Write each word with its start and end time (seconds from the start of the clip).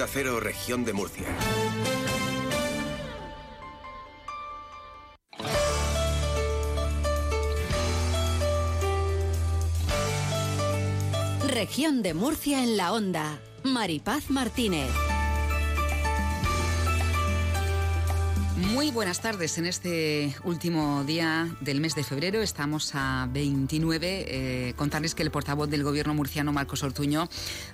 Onda 0.00 0.40
región 0.40 0.82
de 0.86 0.94
Murcia. 0.94 1.26
Región 11.48 12.02
de 12.02 12.14
Murcia 12.14 12.62
en 12.62 12.78
la 12.78 12.94
Onda. 12.94 13.40
Maripaz 13.62 14.30
Martínez. 14.30 15.09
Muy 18.80 18.92
buenas 18.92 19.20
tardes. 19.20 19.58
En 19.58 19.66
este 19.66 20.34
último 20.42 21.04
día 21.04 21.54
del 21.60 21.82
mes 21.82 21.94
de 21.94 22.02
febrero, 22.02 22.40
estamos 22.40 22.92
a 22.94 23.28
29. 23.30 24.24
Eh, 24.26 24.74
contarles 24.74 25.14
que 25.14 25.22
el 25.22 25.30
portavoz 25.30 25.68
del 25.68 25.84
gobierno 25.84 26.14
murciano, 26.14 26.50
Marcos 26.50 26.82
Ortuño, 26.82 27.28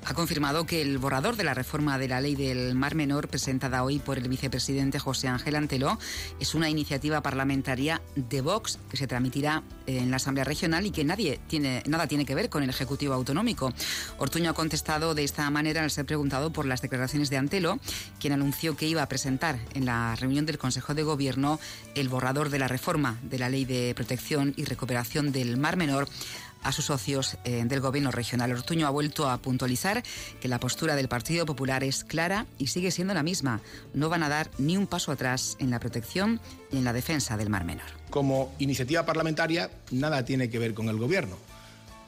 ha 0.05 0.15
confirmado 0.15 0.67
que 0.67 0.83
el 0.83 0.99
borrador 0.99 1.37
de 1.37 1.45
la 1.45 1.55
reforma 1.55 1.97
de 1.97 2.09
la 2.09 2.21
ley 2.21 2.35
del 2.35 2.75
Mar 2.75 2.97
Menor, 2.97 3.29
presentada 3.29 3.85
hoy 3.85 4.01
por 4.01 4.19
el 4.19 4.29
vicepresidente 4.29 4.99
José 4.99 5.29
Ángel 5.29 5.55
Antelo, 5.55 5.97
es 6.41 6.57
una 6.57 6.69
iniciativa 6.71 7.23
parlamentaria 7.23 8.03
de 8.17 8.41
Vox 8.41 8.81
que 8.91 8.97
se 8.97 9.07
transmitirá 9.07 9.63
en 9.87 10.11
la 10.11 10.17
Asamblea 10.17 10.43
Regional 10.43 10.87
y 10.87 10.91
que 10.91 11.05
nadie 11.05 11.39
tiene, 11.47 11.85
nada 11.87 12.09
tiene 12.09 12.27
que 12.27 12.35
ver 12.35 12.51
con 12.51 12.65
el 12.65 12.71
Ejecutivo 12.71 13.15
Autonómico. 13.15 13.73
Ortuño 14.19 14.51
ha 14.51 14.55
contestado 14.55 15.15
de 15.15 15.23
esta 15.23 15.49
manera 15.51 15.85
al 15.85 15.93
ser 15.93 16.05
preguntado 16.05 16.53
por 16.53 16.67
las 16.67 16.83
declaraciones 16.83 17.31
de 17.31 17.37
Antelo, 17.37 17.79
quien 18.19 18.33
anunció 18.33 18.77
que 18.77 18.89
iba 18.89 19.05
a 19.05 19.09
presentar 19.09 19.61
en 19.75 19.85
la 19.85 20.17
reunión 20.17 20.47
del 20.47 20.59
Consejo 20.59 20.96
de 20.97 21.05
Gobierno 21.05 21.61
el 21.95 22.09
borrador 22.09 22.51
de 22.51 22.59
la 22.59 22.69
reforma 22.69 23.19
de 23.23 23.39
la 23.39 23.49
Ley 23.49 23.65
de 23.65 23.95
Protección 23.95 24.55
y 24.57 24.65
Recuperación 24.65 25.31
del 25.31 25.57
Mar 25.57 25.77
Menor 25.77 26.09
a 26.63 26.73
sus 26.73 26.87
socios 26.87 27.39
eh, 27.45 27.63
del 27.65 27.81
Gobierno 27.81 28.11
regional. 28.11 28.51
Ortuño 28.53 28.87
ha 28.87 28.91
vuelto 28.91 29.31
a 29.31 29.39
puntualizar 29.39 30.03
que 30.41 30.49
la 30.49 30.59
postura 30.59 30.97
del 30.97 31.09
Partido 31.09 31.47
Popular 31.47 31.85
es 31.85 32.03
clara 32.03 32.47
y 32.59 32.67
sigue 32.67 32.91
siendo 32.91 33.15
la 33.15 33.23
misma. 33.23 33.61
No 33.95 34.09
van 34.09 34.25
a 34.25 34.29
dar 34.29 34.51
ni 34.59 34.77
un 34.77 34.87
paso 34.87 35.13
atrás 35.13 35.57
en 35.61 35.71
la 35.71 35.79
protección 35.79 36.41
ni 36.73 36.79
en 36.79 36.85
la 36.85 36.93
defensa 36.93 37.37
del 37.37 37.51
Mar 37.51 37.65
Menor. 37.65 37.87
Como 38.11 38.53
iniciativa 38.59 39.07
parlamentaria, 39.07 39.71
nada 39.93 40.25
tiene 40.25 40.51
que 40.51 40.59
ver 40.59 40.75
con 40.75 40.89
el 40.89 40.97
Gobierno, 40.97 41.37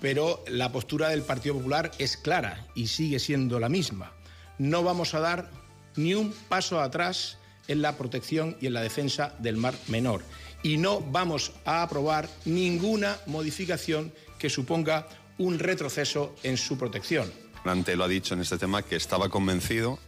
pero 0.00 0.42
la 0.48 0.72
postura 0.72 1.08
del 1.10 1.22
Partido 1.22 1.54
Popular 1.54 1.92
es 1.98 2.16
clara 2.16 2.66
y 2.74 2.88
sigue 2.88 3.20
siendo 3.20 3.60
la 3.60 3.68
misma. 3.68 4.12
No 4.58 4.82
vamos 4.82 5.14
a 5.14 5.20
dar 5.20 5.50
ni 5.94 6.14
un 6.14 6.32
paso 6.48 6.80
atrás 6.80 7.37
en 7.68 7.82
la 7.82 7.96
protección 7.96 8.56
y 8.60 8.66
en 8.66 8.74
la 8.74 8.80
defensa 8.80 9.34
del 9.38 9.56
mar 9.56 9.74
menor. 9.86 10.22
Y 10.62 10.76
no 10.76 11.00
vamos 11.00 11.52
a 11.64 11.82
aprobar 11.82 12.28
ninguna 12.44 13.16
modificación 13.26 14.12
que 14.38 14.50
suponga 14.50 15.06
un 15.38 15.58
retroceso 15.58 16.34
en 16.42 16.56
su 16.56 16.76
protección. 16.76 17.30
Ante 17.64 17.94
lo 17.96 18.04
ha 18.04 18.08
dicho 18.08 18.34
en 18.34 18.40
este 18.40 18.58
tema 18.58 18.82
que 18.82 18.96
estaba 18.96 19.28
convencido 19.28 19.98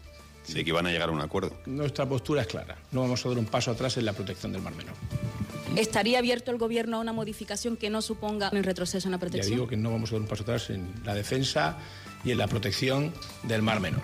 de 0.49 0.65
que 0.65 0.71
iban 0.71 0.87
a 0.87 0.91
llegar 0.91 1.11
a 1.11 1.13
un 1.13 1.21
acuerdo. 1.21 1.57
Nuestra 1.67 2.09
postura 2.09 2.43
es 2.43 2.49
clara. 2.49 2.77
No 2.91 3.03
vamos 3.03 3.25
a 3.25 3.29
dar 3.29 3.39
un 3.39 3.47
paso 3.47 3.71
atrás 3.71 3.97
en 3.97 4.05
la 4.05 4.13
protección 4.13 4.53
del 4.53 4.63
mar 4.63 4.75
menor. 4.75 4.95
¿Estaría 5.77 6.19
abierto 6.19 6.51
el 6.51 6.59
Gobierno 6.59 6.97
a 6.97 7.01
una 7.01 7.13
modificación 7.13 7.77
que 7.77 7.91
no 7.91 8.03
suponga 8.03 8.51
un 8.53 8.65
retroceso 8.65 9.07
en 9.07 9.13
la 9.13 9.19
protección? 9.19 9.51
Ya 9.51 9.57
digo 9.57 9.69
que 9.69 9.77
no 9.77 9.93
vamos 9.93 10.11
a 10.11 10.15
dar 10.15 10.23
un 10.23 10.27
paso 10.27 10.43
atrás 10.43 10.71
en 10.71 10.89
la 11.05 11.15
defensa 11.15 11.79
y 12.25 12.33
en 12.33 12.39
la 12.39 12.49
protección 12.49 13.13
del 13.45 13.63
mar 13.63 13.79
menor. 13.79 14.03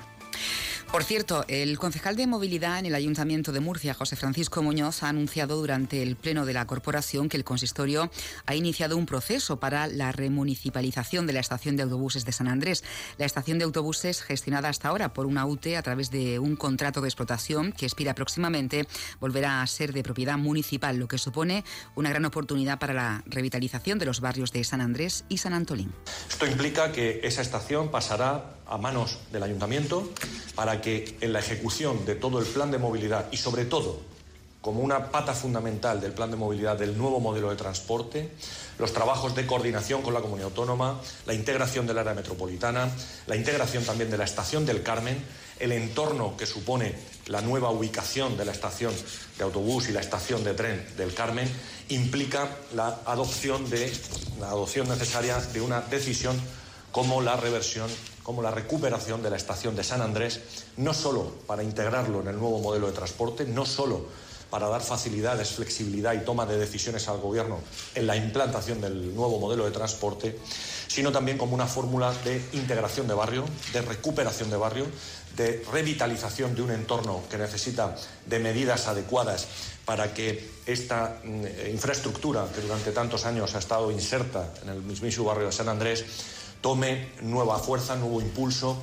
Por 0.91 1.05
cierto, 1.05 1.45
el 1.49 1.79
concejal 1.79 2.17
de 2.17 2.27
movilidad 2.27 2.79
en 2.79 2.87
el 2.87 2.95
Ayuntamiento 2.95 3.53
de 3.53 3.61
Murcia, 3.61 3.93
José 3.93 4.17
Francisco 4.17 4.63
Muñoz, 4.63 5.03
ha 5.03 5.09
anunciado 5.09 5.57
durante 5.57 6.03
el 6.03 6.17
pleno 6.17 6.47
de 6.47 6.55
la 6.55 6.67
corporación 6.67 7.29
que 7.29 7.37
el 7.37 7.45
consistorio 7.45 8.11
ha 8.47 8.55
iniciado 8.55 8.97
un 8.97 9.05
proceso 9.05 9.59
para 9.61 9.89
la 9.89 10.13
remunicipalización 10.13 11.27
de 11.27 11.35
la 11.35 11.41
estación 11.41 11.77
de 11.77 11.83
autobuses 11.83 12.25
de 12.25 12.33
San 12.33 12.49
Andrés. 12.49 12.83
La 13.19 13.27
estación 13.27 13.59
de 13.59 13.65
autobuses, 13.65 14.23
gestionada 14.23 14.69
hasta 14.69 14.89
ahora 14.89 15.13
por 15.13 15.27
una 15.27 15.45
UTE 15.45 15.77
a 15.77 15.83
través 15.83 16.11
de 16.11 16.39
un 16.39 16.57
contrato 16.57 17.01
de 17.01 17.09
explotación 17.09 17.73
que 17.73 17.85
expira 17.85 18.15
próximamente, 18.15 18.87
volverá 19.21 19.61
a 19.61 19.67
ser 19.67 19.93
de 19.93 20.03
propiedad 20.03 20.39
municipal, 20.39 20.97
lo 20.97 21.09
que 21.09 21.19
supone 21.19 21.65
una 21.95 22.11
gran 22.11 22.25
oportunidad 22.25 22.79
para 22.79 22.95
la 22.95 23.23
revitalización 23.27 23.99
de 23.99 24.07
los 24.07 24.21
barrios 24.21 24.53
de 24.53 24.65
San 24.65 24.81
Andrés 24.81 25.25
y 25.29 25.39
San 25.39 25.53
Antolín. 25.53 25.93
Esto 26.29 26.47
implica 26.47 26.93
que 26.93 27.21
esa 27.23 27.43
estación 27.43 27.91
pasará 27.91 28.57
a 28.67 28.79
manos 28.79 29.19
del 29.31 29.43
ayuntamiento 29.43 30.11
para 30.55 30.76
que 30.81 31.17
en 31.21 31.33
la 31.33 31.41
ejecución 31.41 32.05
de 32.05 32.15
todo 32.15 32.39
el 32.39 32.47
plan 32.47 32.71
de 32.71 32.79
movilidad 32.79 33.27
y 33.31 33.37
sobre 33.37 33.65
todo 33.65 34.01
como 34.67 34.81
una 34.81 35.13
pata 35.13 35.33
fundamental 35.33 36.01
del 36.01 36.11
plan 36.11 36.29
de 36.29 36.37
movilidad 36.37 36.77
del 36.77 36.99
nuevo 36.99 37.21
modelo 37.21 37.51
de 37.51 37.55
transporte, 37.55 38.33
los 38.81 38.93
trabajos 38.93 39.37
de 39.37 39.47
coordinación 39.47 40.03
con 40.03 40.13
la 40.13 40.21
comunidad 40.21 40.49
autónoma, 40.49 41.01
la 41.25 41.35
integración 41.35 41.87
del 41.87 41.99
área 41.99 42.15
metropolitana, 42.15 42.91
la 43.29 43.37
integración 43.37 43.85
también 43.85 44.11
de 44.11 44.19
la 44.19 44.25
estación 44.25 44.67
del 44.67 44.83
Carmen, 44.83 45.25
el 45.61 45.71
entorno 45.71 46.37
que 46.37 46.47
supone 46.47 46.97
la 47.27 47.43
nueva 47.43 47.71
ubicación 47.71 48.37
de 48.37 48.45
la 48.45 48.51
estación 48.51 48.93
de 49.39 49.45
autobús 49.45 49.89
y 49.89 49.93
la 49.93 50.01
estación 50.01 50.43
de 50.43 50.55
tren 50.55 50.85
del 50.97 51.15
Carmen, 51.15 51.49
implica 51.91 52.51
la 52.75 53.03
adopción, 53.07 53.71
de, 53.71 53.93
la 54.41 54.49
adopción 54.49 54.89
necesaria 54.89 55.39
de 55.39 55.61
una 55.61 55.81
decisión 55.83 56.37
como 56.91 57.23
la 57.23 57.37
reversión 57.37 57.89
como 58.27 58.43
la 58.43 58.51
recuperación 58.51 59.23
de 59.23 59.31
la 59.31 59.37
estación 59.37 59.77
de 59.77 59.85
San 59.85 60.03
Andrés, 60.03 60.41
no 60.79 60.93
solo 60.93 61.31
para 61.47 61.63
integrarlo 61.63 62.23
en 62.23 62.27
el 62.27 62.37
nuevo 62.37 62.59
modelo 62.59 62.89
de 62.89 62.93
transporte, 62.93 63.45
no 63.45 63.65
solo 63.65 64.05
para 64.51 64.67
dar 64.67 64.81
facilidades, 64.81 65.51
flexibilidad 65.51 66.13
y 66.13 66.25
toma 66.25 66.45
de 66.45 66.59
decisiones 66.59 67.07
al 67.07 67.19
Gobierno 67.19 67.61
en 67.95 68.05
la 68.05 68.17
implantación 68.17 68.81
del 68.81 69.15
nuevo 69.15 69.39
modelo 69.39 69.65
de 69.65 69.71
transporte, 69.71 70.37
sino 70.89 71.13
también 71.13 71.39
como 71.39 71.55
una 71.55 71.69
fórmula 71.69 72.13
de 72.25 72.45
integración 72.55 73.07
de 73.07 73.15
barrio, 73.15 73.45
de 73.73 73.83
recuperación 73.83 74.51
de 74.51 74.57
barrio, 74.57 74.87
de 75.37 75.65
revitalización 75.71 76.57
de 76.57 76.63
un 76.63 76.73
entorno 76.73 77.23
que 77.31 77.39
necesita 77.39 77.95
de 78.27 78.41
medidas 78.41 78.89
adecuadas 78.89 79.47
para 79.85 80.13
que 80.13 80.51
esta 80.67 81.21
mm, 81.23 81.71
infraestructura 81.71 82.49
que 82.53 82.61
durante 82.61 82.91
tantos 82.91 83.25
años 83.25 83.55
ha 83.55 83.61
estado 83.61 83.93
inserta 83.93 84.53
en 84.65 84.71
el 84.71 84.83
mismísimo 84.83 85.27
barrio 85.27 85.47
de 85.47 85.53
San 85.53 85.69
Andrés 85.69 86.05
tome 86.67 87.07
nueva 87.23 87.61
fuerza, 87.61 87.95
nuevo 87.95 88.21
impulso 88.21 88.83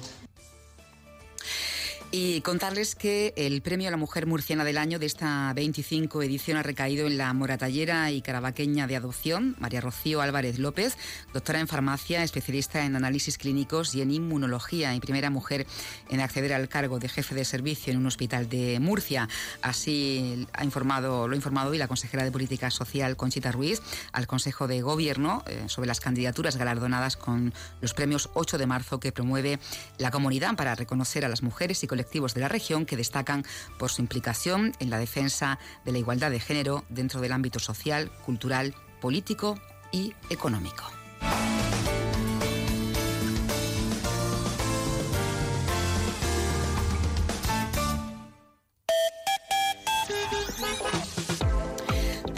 y 2.16 2.41
contarles 2.41 2.94
que 2.94 3.34
el 3.35 3.63
premio 3.63 3.88
a 3.88 3.91
la 3.91 3.97
mujer 3.97 4.28
murciana 4.28 4.63
del 4.63 4.78
año 4.78 5.00
de 5.00 5.07
esta 5.07 5.51
25 5.56 6.22
edición 6.22 6.57
ha 6.57 6.62
recaído 6.62 7.07
en 7.07 7.18
la 7.18 7.34
moratallera 7.34 8.12
y 8.12 8.22
carabaqueña 8.22 8.85
de 8.85 8.96
adopción, 8.96 9.56
María 9.57 9.81
Rocío 9.81 10.22
Álvarez 10.22 10.59
López, 10.59 10.96
doctora 11.34 11.59
en 11.59 11.68
farmacia, 11.68 12.22
especialista 12.22 12.85
en 12.85 12.96
análisis 12.96 13.40
clínicos 13.40 13.96
y 13.96 14.03
en 14.03 14.12
inmunología 14.12 14.94
y 14.94 15.00
primera 15.00 15.31
mujer 15.31 15.66
en 16.12 16.19
acceder 16.19 16.53
al 16.53 16.69
cargo 16.69 17.00
de 17.00 17.09
jefe 17.09 17.34
de 17.34 17.46
servicio 17.46 17.91
en 17.91 17.97
un 17.97 18.06
hospital 18.06 18.47
de 18.47 18.79
Murcia. 18.79 19.28
Así 19.63 20.47
ha 20.53 20.63
informado, 20.63 21.28
lo 21.28 21.34
ha 21.34 21.35
informado 21.35 21.72
hoy 21.72 21.79
la 21.79 21.88
consejera 21.88 22.23
de 22.23 22.31
Política 22.31 22.69
Social, 22.69 23.18
Conchita 23.18 23.52
Ruiz, 23.52 23.81
al 24.12 24.28
Consejo 24.28 24.68
de 24.68 24.84
Gobierno 24.84 25.44
eh, 25.47 25.63
sobre 25.66 25.88
las 25.88 26.00
candidaturas 26.00 26.57
galardonadas 26.57 27.18
con 27.18 27.56
los 27.81 27.96
premios 27.96 28.29
8 28.35 28.59
de 28.59 28.68
marzo 28.68 29.00
que 29.00 29.12
promueve 29.12 29.57
la 29.97 30.12
comunidad 30.12 30.56
para 30.56 30.75
reconocer 30.75 31.25
a 31.25 31.28
las 31.28 31.41
mujeres 31.41 31.84
y 31.84 31.88
colectivos 31.88 32.03
de 32.34 32.41
la 32.41 32.47
región 32.47 32.86
que 32.86 32.97
destacan 32.97 33.44
por 33.78 33.90
su 33.90 34.02
implicación 34.02 34.74
en 34.80 34.90
la 34.90 35.00
defensa 35.00 35.59
de 35.86 35.91
la 35.91 35.97
igualdad 35.97 36.31
de 36.31 36.40
género 36.40 36.84
dentro 36.90 37.22
del 37.22 37.31
ámbito 37.31 37.59
social, 37.59 38.12
cultural, 38.25 38.75
político 39.02 39.59
y 39.91 40.14
económico. 40.30 40.84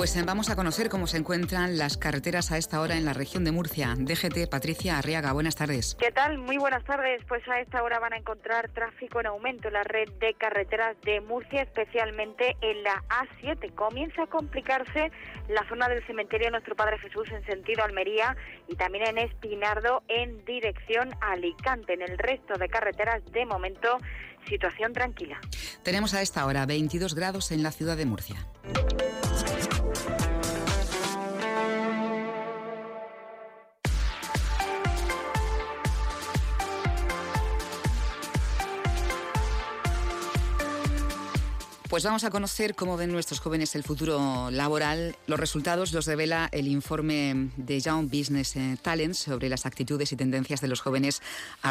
Pues 0.06 0.18
eh, 0.18 0.24
vamos 0.24 0.52
a 0.52 0.56
conocer 0.56 0.88
cómo 0.88 1.08
se 1.08 1.18
encuentran 1.18 1.80
las 1.80 1.98
carreteras 1.98 2.52
a 2.52 2.60
esta 2.60 2.80
hora 2.80 2.96
en 2.96 3.06
la 3.06 3.14
región 3.14 3.44
de 3.44 3.52
Murcia. 3.52 3.96
DGT, 3.98 4.48
Patricia 4.48 5.00
Arriaga, 5.00 5.34
buenas 5.34 5.56
tardes. 5.56 5.98
¿Qué 6.00 6.12
tal? 6.12 6.38
Muy 6.38 6.58
buenas 6.60 6.84
tardes. 6.84 7.24
Pues 7.28 7.42
a 7.48 7.60
esta 7.60 7.82
hora 7.82 7.98
van 7.98 8.14
a 8.14 8.18
encontrar 8.18 8.70
tráfico 8.70 9.20
en 9.20 9.26
aumento 9.26 9.70
en 9.70 9.74
la 9.74 9.82
red 9.82 10.08
de 10.20 10.36
carreteras 10.36 10.96
de 11.02 11.22
Murcia, 11.22 11.64
especialmente 11.64 12.56
en 12.62 12.84
la 12.84 13.04
A7. 13.10 13.74
Comienza 13.74 14.22
a 14.22 14.28
complicarse 14.28 15.12
la 15.50 15.68
zona 15.68 15.90
del 15.90 16.06
cementerio 16.06 16.52
Nuestro 16.52 16.76
Padre 16.76 17.00
Jesús 17.00 17.28
en 17.32 17.44
sentido 17.48 17.84
Almería 17.84 18.38
y 18.68 18.76
también 18.76 19.08
en 19.08 19.18
Espinardo 19.18 20.04
en 20.08 20.46
dirección 20.46 21.16
Alicante. 21.20 21.94
En 21.94 22.04
el 22.04 22.20
resto 22.20 22.60
de 22.60 22.70
carreteras, 22.70 23.26
de 23.32 23.44
momento, 23.48 23.98
situación 24.48 24.94
tranquila. 24.94 25.40
Tenemos 25.82 26.14
a 26.14 26.22
esta 26.22 26.46
hora 26.46 26.68
22 26.68 27.16
grados 27.16 27.52
en 27.52 27.64
la 27.64 27.72
ciudad 27.72 27.98
de 27.98 28.06
Murcia. 28.06 28.36
Pues 41.96 42.04
vamos 42.04 42.26
a 42.26 42.30
conocer 42.30 42.76
cómo 42.76 42.98
ven 42.98 43.14
nuestros 43.14 43.40
jóvenes 43.40 43.74
el 43.74 43.84
futuro 43.84 44.52
laboral. 44.52 45.16
Los 45.28 45.40
resultados 45.40 45.94
los 45.94 46.06
revela 46.06 46.50
el 46.52 46.68
informe 46.68 47.52
de 47.56 47.80
Young 47.80 48.10
Business 48.12 48.58
eh, 48.58 48.76
Talent 48.82 49.14
sobre 49.14 49.48
las 49.48 49.66
actitudes 49.66 50.12
y 50.12 50.18
tendencias 50.18 50.60
de 50.60 50.68
los 50.68 50.82
jóvenes 50.82 51.22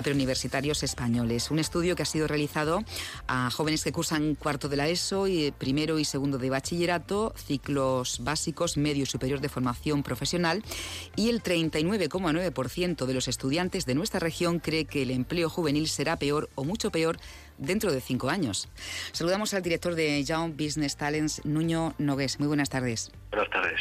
preuniversitarios 0.02 0.82
españoles. 0.82 1.50
Un 1.50 1.58
estudio 1.58 1.94
que 1.94 2.04
ha 2.04 2.06
sido 2.06 2.26
realizado 2.26 2.84
a 3.26 3.50
jóvenes 3.50 3.84
que 3.84 3.92
cursan 3.92 4.34
cuarto 4.34 4.70
de 4.70 4.78
la 4.78 4.88
ESO 4.88 5.26
y 5.26 5.50
primero 5.50 5.98
y 5.98 6.06
segundo 6.06 6.38
de 6.38 6.48
bachillerato, 6.48 7.34
ciclos 7.36 8.20
básicos, 8.22 8.78
medio 8.78 9.02
y 9.02 9.06
superior 9.06 9.42
de 9.42 9.50
formación 9.50 10.02
profesional 10.02 10.64
y 11.16 11.28
el 11.28 11.42
39,9% 11.42 13.04
de 13.04 13.12
los 13.12 13.28
estudiantes 13.28 13.84
de 13.84 13.94
nuestra 13.94 14.20
región 14.20 14.58
cree 14.58 14.86
que 14.86 15.02
el 15.02 15.10
empleo 15.10 15.50
juvenil 15.50 15.86
será 15.86 16.18
peor 16.18 16.48
o 16.54 16.64
mucho 16.64 16.90
peor 16.90 17.18
dentro 17.58 17.92
de 17.92 18.00
cinco 18.00 18.28
años. 18.28 18.68
Saludamos 19.12 19.54
al 19.54 19.62
director 19.62 19.94
de 19.94 20.22
Young 20.24 20.52
Business 20.56 20.96
Talents, 20.96 21.44
Nuño 21.44 21.94
Nogués. 21.98 22.38
Muy 22.38 22.48
buenas 22.48 22.70
tardes. 22.70 23.10
Buenas 23.30 23.50
tardes. 23.50 23.80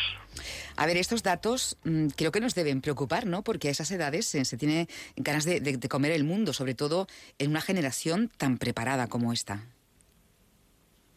A 0.75 0.85
ver, 0.85 0.97
estos 0.97 1.23
datos 1.23 1.77
mm, 1.83 2.07
creo 2.15 2.31
que 2.31 2.39
nos 2.39 2.55
deben 2.55 2.81
preocupar, 2.81 3.25
¿no? 3.25 3.43
Porque 3.43 3.67
a 3.67 3.71
esas 3.71 3.91
edades 3.91 4.25
se, 4.25 4.57
tiene 4.57 4.87
ganas 5.15 5.45
de 5.45 5.89
comer 5.89 6.11
el 6.11 6.23
mundo, 6.23 6.53
sobre 6.53 6.73
todo 6.73 7.07
en 7.37 7.51
una 7.51 7.61
generación 7.61 8.29
tan 8.37 8.57
preparada 8.57 9.07
como 9.07 9.33
esta. 9.33 9.63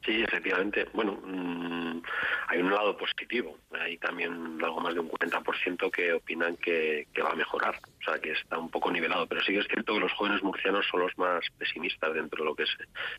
Sí, 0.07 0.23
efectivamente. 0.23 0.89
Bueno, 0.93 1.19
mm, 1.21 2.01
hay 2.47 2.61
un 2.61 2.71
lado 2.71 2.97
positivo. 2.97 3.59
Hay 3.73 3.99
también 3.99 4.57
algo 4.63 4.81
más 4.81 4.95
de 4.95 5.01
un 5.01 5.11
40% 5.11 5.91
que 5.91 6.13
opinan 6.13 6.57
que, 6.59 7.09
va 7.21 7.31
a 7.31 7.35
mejorar. 7.35 7.75
O 7.77 8.05
sea, 8.05 8.21
que 8.21 8.31
está 8.31 8.57
un 8.57 8.71
poco 8.71 8.93
nivelado. 8.93 9.27
Pero 9.27 9.43
sí 9.43 9.57
es 9.57 9.67
cierto 9.67 9.95
que 9.95 10.01
los 10.01 10.13
jóvenes 10.13 10.45
murcianos 10.45 10.87
son 10.89 11.01
los 11.01 11.19
más 11.19 11.45
pesimistas 11.59 12.15
dentro 12.15 12.45
de 12.45 12.51
lo 12.51 12.55
que 12.55 12.63
es 12.63 12.71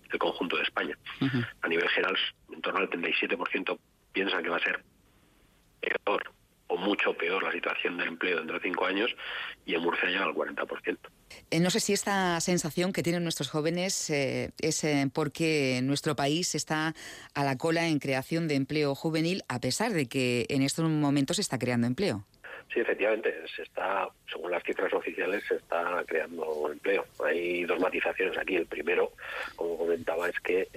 el 0.10 0.18
conjunto 0.18 0.56
de 0.56 0.64
España. 0.64 0.98
A 1.62 1.68
nivel 1.68 1.90
general, 1.90 2.18
en 2.54 2.62
torno 2.62 2.80
al 2.80 2.90
37% 2.90 3.78
piensan 4.14 4.42
que 4.42 4.50
va 4.50 4.58
a 4.58 4.62
ser 4.62 4.82
peor 5.82 6.37
o 6.68 6.78
mucho 6.78 7.14
peor 7.14 7.44
la 7.44 7.52
situación 7.52 7.98
del 7.98 8.10
empleo 8.10 8.38
dentro 8.38 8.60
de 8.60 8.64
cinco 8.64 8.86
años 8.86 9.16
y 9.66 9.76
en 9.76 9.82
Murcia 9.82 10.10
llega 10.10 10.26
al 10.26 10.34
40%. 10.34 10.98
Eh, 11.50 11.60
no 11.60 11.70
sé 11.70 11.80
si 11.80 11.94
esta 11.94 12.40
sensación 12.42 12.94
que 12.94 13.04
tienen 13.04 13.24
nuestros 13.24 13.50
jóvenes 13.50 14.10
eh, 14.10 14.52
es 14.62 14.84
eh, 14.84 15.10
porque 15.14 15.80
nuestro 15.84 16.16
país 16.16 16.56
está 16.56 16.94
a 17.34 17.44
la 17.44 17.58
cola 17.58 17.88
en 17.88 18.00
creación 18.00 18.48
de 18.48 18.56
empleo 18.56 18.96
juvenil, 18.96 19.44
a 19.48 19.60
pesar 19.60 19.94
de 19.94 20.08
que 20.08 20.46
en 20.50 20.62
estos 20.62 20.90
momentos 20.90 21.38
se 21.38 21.42
está 21.42 21.58
creando 21.58 21.88
empleo. 21.88 22.26
Sí, 22.74 22.82
efectivamente, 22.82 23.34
se 23.56 23.64
está, 23.64 24.10
según 24.30 24.52
las 24.52 24.62
cifras 24.64 24.94
oficiales, 24.94 25.42
se 25.48 25.56
está 25.56 26.04
creando 26.06 26.70
empleo. 26.70 27.06
Hay 27.26 27.64
dos 27.64 27.80
matizaciones 27.80 28.38
aquí. 28.38 28.58
El 28.58 28.66
primero, 28.66 29.14
como 29.56 29.78
comentaba, 29.78 30.28
es 30.28 30.38
que 30.42 30.68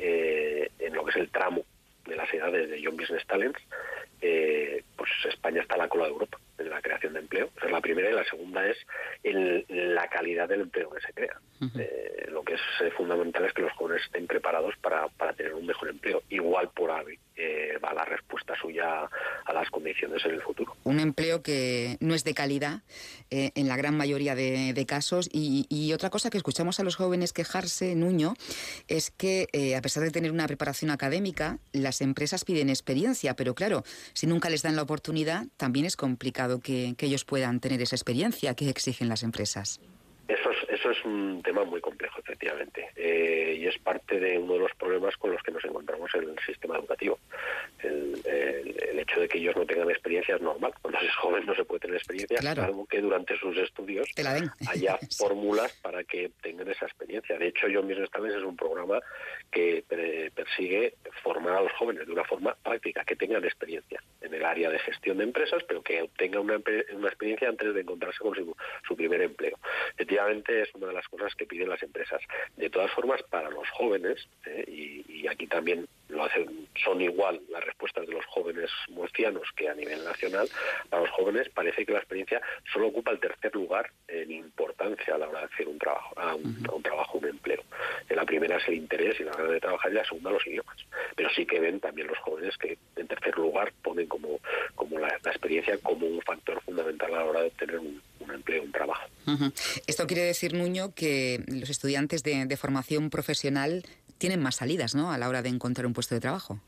en 0.79 0.95
lo 0.95 1.05
que 1.05 1.11
es 1.11 1.17
el 1.17 1.31
tramo 1.31 1.65
de 2.07 2.15
las 2.15 2.33
edades 2.33 2.71
de 2.71 2.81
Young 2.81 2.97
Business 2.97 3.27
Talents, 3.27 3.61
eh, 4.21 4.85
pues 4.97 5.11
España 5.29 5.63
está 5.63 5.77
a 5.77 5.79
la 5.79 5.89
cola 5.89 6.05
de 6.05 6.11
Europa 6.11 6.39
en 6.59 6.69
la 6.69 6.83
creación 6.83 7.15
de 7.15 7.21
empleo. 7.21 7.51
Esa 7.57 7.67
es 7.67 7.73
la 7.73 7.81
primera 7.81 8.11
y 8.11 8.13
la 8.13 8.25
segunda 8.25 8.67
es 8.67 8.77
en 9.23 9.65
la 9.95 10.09
calidad 10.09 10.47
del 10.47 10.63
empleo 10.63 10.91
que 10.91 11.01
se 11.01 11.13
crea. 11.15 11.41
Eh, 11.79 12.27
lo 12.31 12.43
que 12.43 12.55
es 12.55 12.61
eh, 12.83 12.91
fundamental 12.91 13.45
es 13.47 13.53
que 13.55 13.63
los 13.63 13.73
jóvenes 13.73 14.03
estén 14.05 14.27
preparados 14.27 14.75
para, 14.83 15.09
para 15.09 15.33
tener 15.33 15.55
un 15.55 15.65
mejor 15.65 15.89
empleo. 15.89 16.23
Igual 16.29 16.69
por 16.71 16.91
ahí 16.91 17.19
va 17.83 17.95
la 17.95 18.05
respuesta 18.05 18.55
suya 18.61 19.09
a 19.47 19.53
las 19.55 19.71
condiciones 19.71 20.23
en 20.27 20.33
el 20.33 20.43
futuro. 20.43 20.77
Un 20.85 21.01
empleo 21.01 21.43
que 21.43 21.97
no 22.01 22.15
es 22.15 22.23
de 22.23 22.35
calidad 22.35 22.83
en 23.31 23.67
la 23.67 23.79
gran 23.79 23.97
mayoría 23.97 24.35
de, 24.35 24.85
casos. 24.87 25.31
Y, 25.33 25.65
y, 25.71 25.95
otra 25.95 26.11
cosa 26.11 26.29
que 26.29 26.37
escuchamos 26.37 26.81
a 26.81 26.83
los 26.83 26.97
jóvenes 26.97 27.33
quejarse, 27.33 27.95
Nuño, 27.95 28.35
es 28.89 29.11
que 29.11 29.47
a 29.75 29.81
pesar 29.81 30.03
de 30.03 30.11
tener 30.11 30.33
una 30.33 30.47
preparación 30.47 30.91
académica, 30.91 31.57
las 31.73 32.03
empresas 32.03 32.45
piden 32.45 32.69
experiencia, 32.69 33.35
pero 33.37 33.55
claro, 33.55 33.85
si 34.15 34.27
nunca 34.27 34.51
les 34.51 34.63
dan 34.63 34.77
la 34.77 34.83
oportunidad, 34.83 35.47
también 35.57 35.87
es 35.87 35.97
complicado 35.97 36.61
que, 36.61 36.95
ellos 36.99 37.25
puedan 37.25 37.61
tener 37.61 37.81
esa 37.83 37.97
experiencia 37.97 38.55
que 38.55 38.69
exigen 38.69 39.09
las 39.09 39.23
empresas. 39.23 39.81
Eso 40.31 40.51
es, 40.53 40.81
eso 40.81 40.91
es 40.93 41.05
un 41.05 41.43
tema 41.43 41.65
muy 41.65 41.81
complejo, 41.81 42.21
efectivamente, 42.21 42.89
eh, 42.95 43.57
y 43.59 43.67
es 43.67 43.77
parte 43.79 44.21
de 44.21 44.39
uno 44.39 44.53
de 44.53 44.59
los 44.61 44.75
problemas 44.77 45.17
con 45.17 45.33
los 45.33 45.43
que 45.43 45.51
nos 45.51 45.65
encontramos 45.65 46.09
en 46.15 46.29
el 46.29 46.39
sistema 46.47 46.77
educativo. 46.77 47.19
El, 47.83 48.21
hecho 49.01 49.19
de 49.19 49.29
que 49.29 49.39
ellos 49.39 49.57
no 49.57 49.65
tengan 49.65 49.89
experiencia 49.89 50.37
es 50.37 50.43
normal. 50.43 50.75
Cuando 50.83 51.01
se 51.01 51.07
es 51.07 51.15
joven 51.17 51.47
no 51.47 51.55
se 51.55 51.65
puede 51.65 51.81
tener 51.81 51.97
experiencia, 51.97 52.37
claro. 52.37 52.65
algo 52.65 52.87
que 52.87 53.01
durante 53.01 53.37
sus 53.39 53.57
estudios 53.57 54.07
haya 54.69 54.99
fórmulas 55.17 55.73
para 55.81 56.05
que 56.05 56.31
tengan 56.43 56.69
esa 56.69 56.85
experiencia. 56.85 57.39
De 57.39 57.49
hecho, 57.49 57.67
Yo 57.67 57.83
Business 57.83 58.11
Talents 58.11 58.37
es 58.37 58.45
un 58.45 58.57
programa 58.57 59.01
que 59.51 59.85
persigue 60.35 60.95
formar 61.23 61.57
a 61.57 61.63
los 61.63 61.73
jóvenes 61.73 62.07
de 62.07 62.13
una 62.13 62.25
forma 62.25 62.55
práctica, 62.63 63.05
que 63.05 63.17
tengan 63.17 63.43
experiencia 63.43 64.03
en 64.21 64.35
el 64.35 64.45
área 64.45 64.71
de 64.71 64.79
gestión 64.79 65.19
de 65.19 65.25
empresas, 65.25 65.63
pero 65.67 65.83
que 65.83 66.03
obtengan 66.03 66.43
una, 66.43 66.57
experiencia 66.57 67.49
antes 67.49 67.75
de 67.75 67.81
encontrarse 67.81 68.19
con 68.19 68.35
su, 68.35 68.97
primer 68.97 69.23
empleo. 69.23 69.59
Es 70.29 70.75
una 70.75 70.89
de 70.89 70.93
las 70.93 71.09
cosas 71.09 71.35
que 71.35 71.47
piden 71.47 71.69
las 71.69 71.83
empresas. 71.83 72.21
De 72.57 72.69
todas 72.69 72.91
formas, 72.93 73.23
para 73.25 73.49
los 73.51 73.69
jóvenes, 73.71 74.29
¿eh? 74.47 74.65
y, 74.69 75.27
aquí 75.27 75.47
también 75.47 75.87
lo 76.09 76.25
hacen, 76.25 76.69
son 76.85 77.01
igual 77.01 77.41
las 77.51 77.65
respuestas 77.65 78.07
de 78.07 78.13
los 78.13 78.27
jóvenes 78.27 78.69
murcianos 78.89 79.49
que 79.55 79.69
a 79.69 79.75
nivel 79.75 80.03
nacional, 80.05 80.49
para 80.89 81.03
los 81.03 81.11
jóvenes 81.13 81.49
parece 81.51 81.87
que 81.87 81.93
la 81.93 81.99
experiencia 81.99 82.41
solo 82.73 82.89
ocupa 82.89 83.13
el 83.13 83.21
tercer 83.21 83.55
lugar 83.55 83.91
en 84.09 84.31
importancia 84.33 85.15
a 85.15 85.19
la 85.19 85.29
hora 85.29 85.41
de 85.41 85.47
hacer 85.47 85.69
un 85.69 85.79
trabajo, 85.79 86.19
a 86.19 86.35
un, 86.35 86.83
trabajo, 86.83 87.19
un 87.19 87.29
empleo. 87.29 87.63
la 88.09 88.25
primera 88.25 88.57
es 88.57 88.69
el 88.69 88.75
interés 88.75 89.21
y 89.21 89.25
la 89.25 89.33
hora 89.33 89.45
de 89.45 89.61
trabajar, 89.61 89.93
y 89.93 89.95
la 89.95 90.05
segunda 90.05 90.31
los 90.33 90.47
idiomas. 90.47 90.77
Pero 91.15 91.31
sí 91.31 91.47
que 91.47 91.61
ven 91.61 91.81
también 91.81 92.09
los 92.09 92.19
jóvenes 92.19 92.57
que 92.59 92.77
en 92.97 93.07
tercer 93.07 93.37
lugar 93.37 93.73
ponen 93.83 94.07
como, 94.07 94.41
como 94.75 94.99
la, 94.99 95.09
experiencia 95.09 95.79
como 95.79 96.07
un 96.07 96.21
factor 96.23 96.61
fundamental 96.63 97.15
a 97.15 97.19
la 97.19 97.25
hora 97.25 97.41
de 97.43 97.49
obtener 97.49 97.79
un, 97.79 98.03
empleo, 98.35 98.63
un 98.63 98.73
trabajo. 98.73 99.09
Esto 99.87 100.07
quiere 100.07 100.23
decir, 100.23 100.55
Nuño, 100.55 100.95
que 100.95 101.45
los 101.47 101.71
estudiantes 101.71 102.23
de, 102.23 102.57
formación 102.57 103.11
profesional 103.11 103.85
tienen 104.19 104.43
más 104.43 104.57
salidas 104.57 104.95
¿no? 104.95 105.13
a 105.13 105.19
la 105.19 105.29
hora 105.29 105.43
de 105.43 105.49
encontrar 105.49 105.87
un 105.87 105.93
puesto 105.93 106.15
de 106.15 106.21
trabajo. 106.21 106.61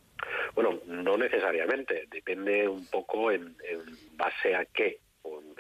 Bueno, 0.55 0.81
no 0.87 1.17
necesariamente, 1.17 2.07
depende 2.11 2.69
un 2.69 2.87
poco 2.87 3.31
en, 3.31 3.57
en 3.69 4.17
base 4.17 4.55
a 4.55 4.65
qué 4.67 4.99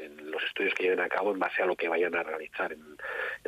en 0.03 0.31
los 0.31 0.43
estudios 0.45 0.75
que 0.75 0.85
lleven 0.85 1.01
a 1.01 1.09
cabo 1.09 1.33
en 1.33 1.39
base 1.39 1.63
a 1.63 1.67
lo 1.67 1.77
que 1.77 1.89
vayan 1.89 2.15
a 2.15 2.23
realizar 2.23 2.73
en, 2.73 2.92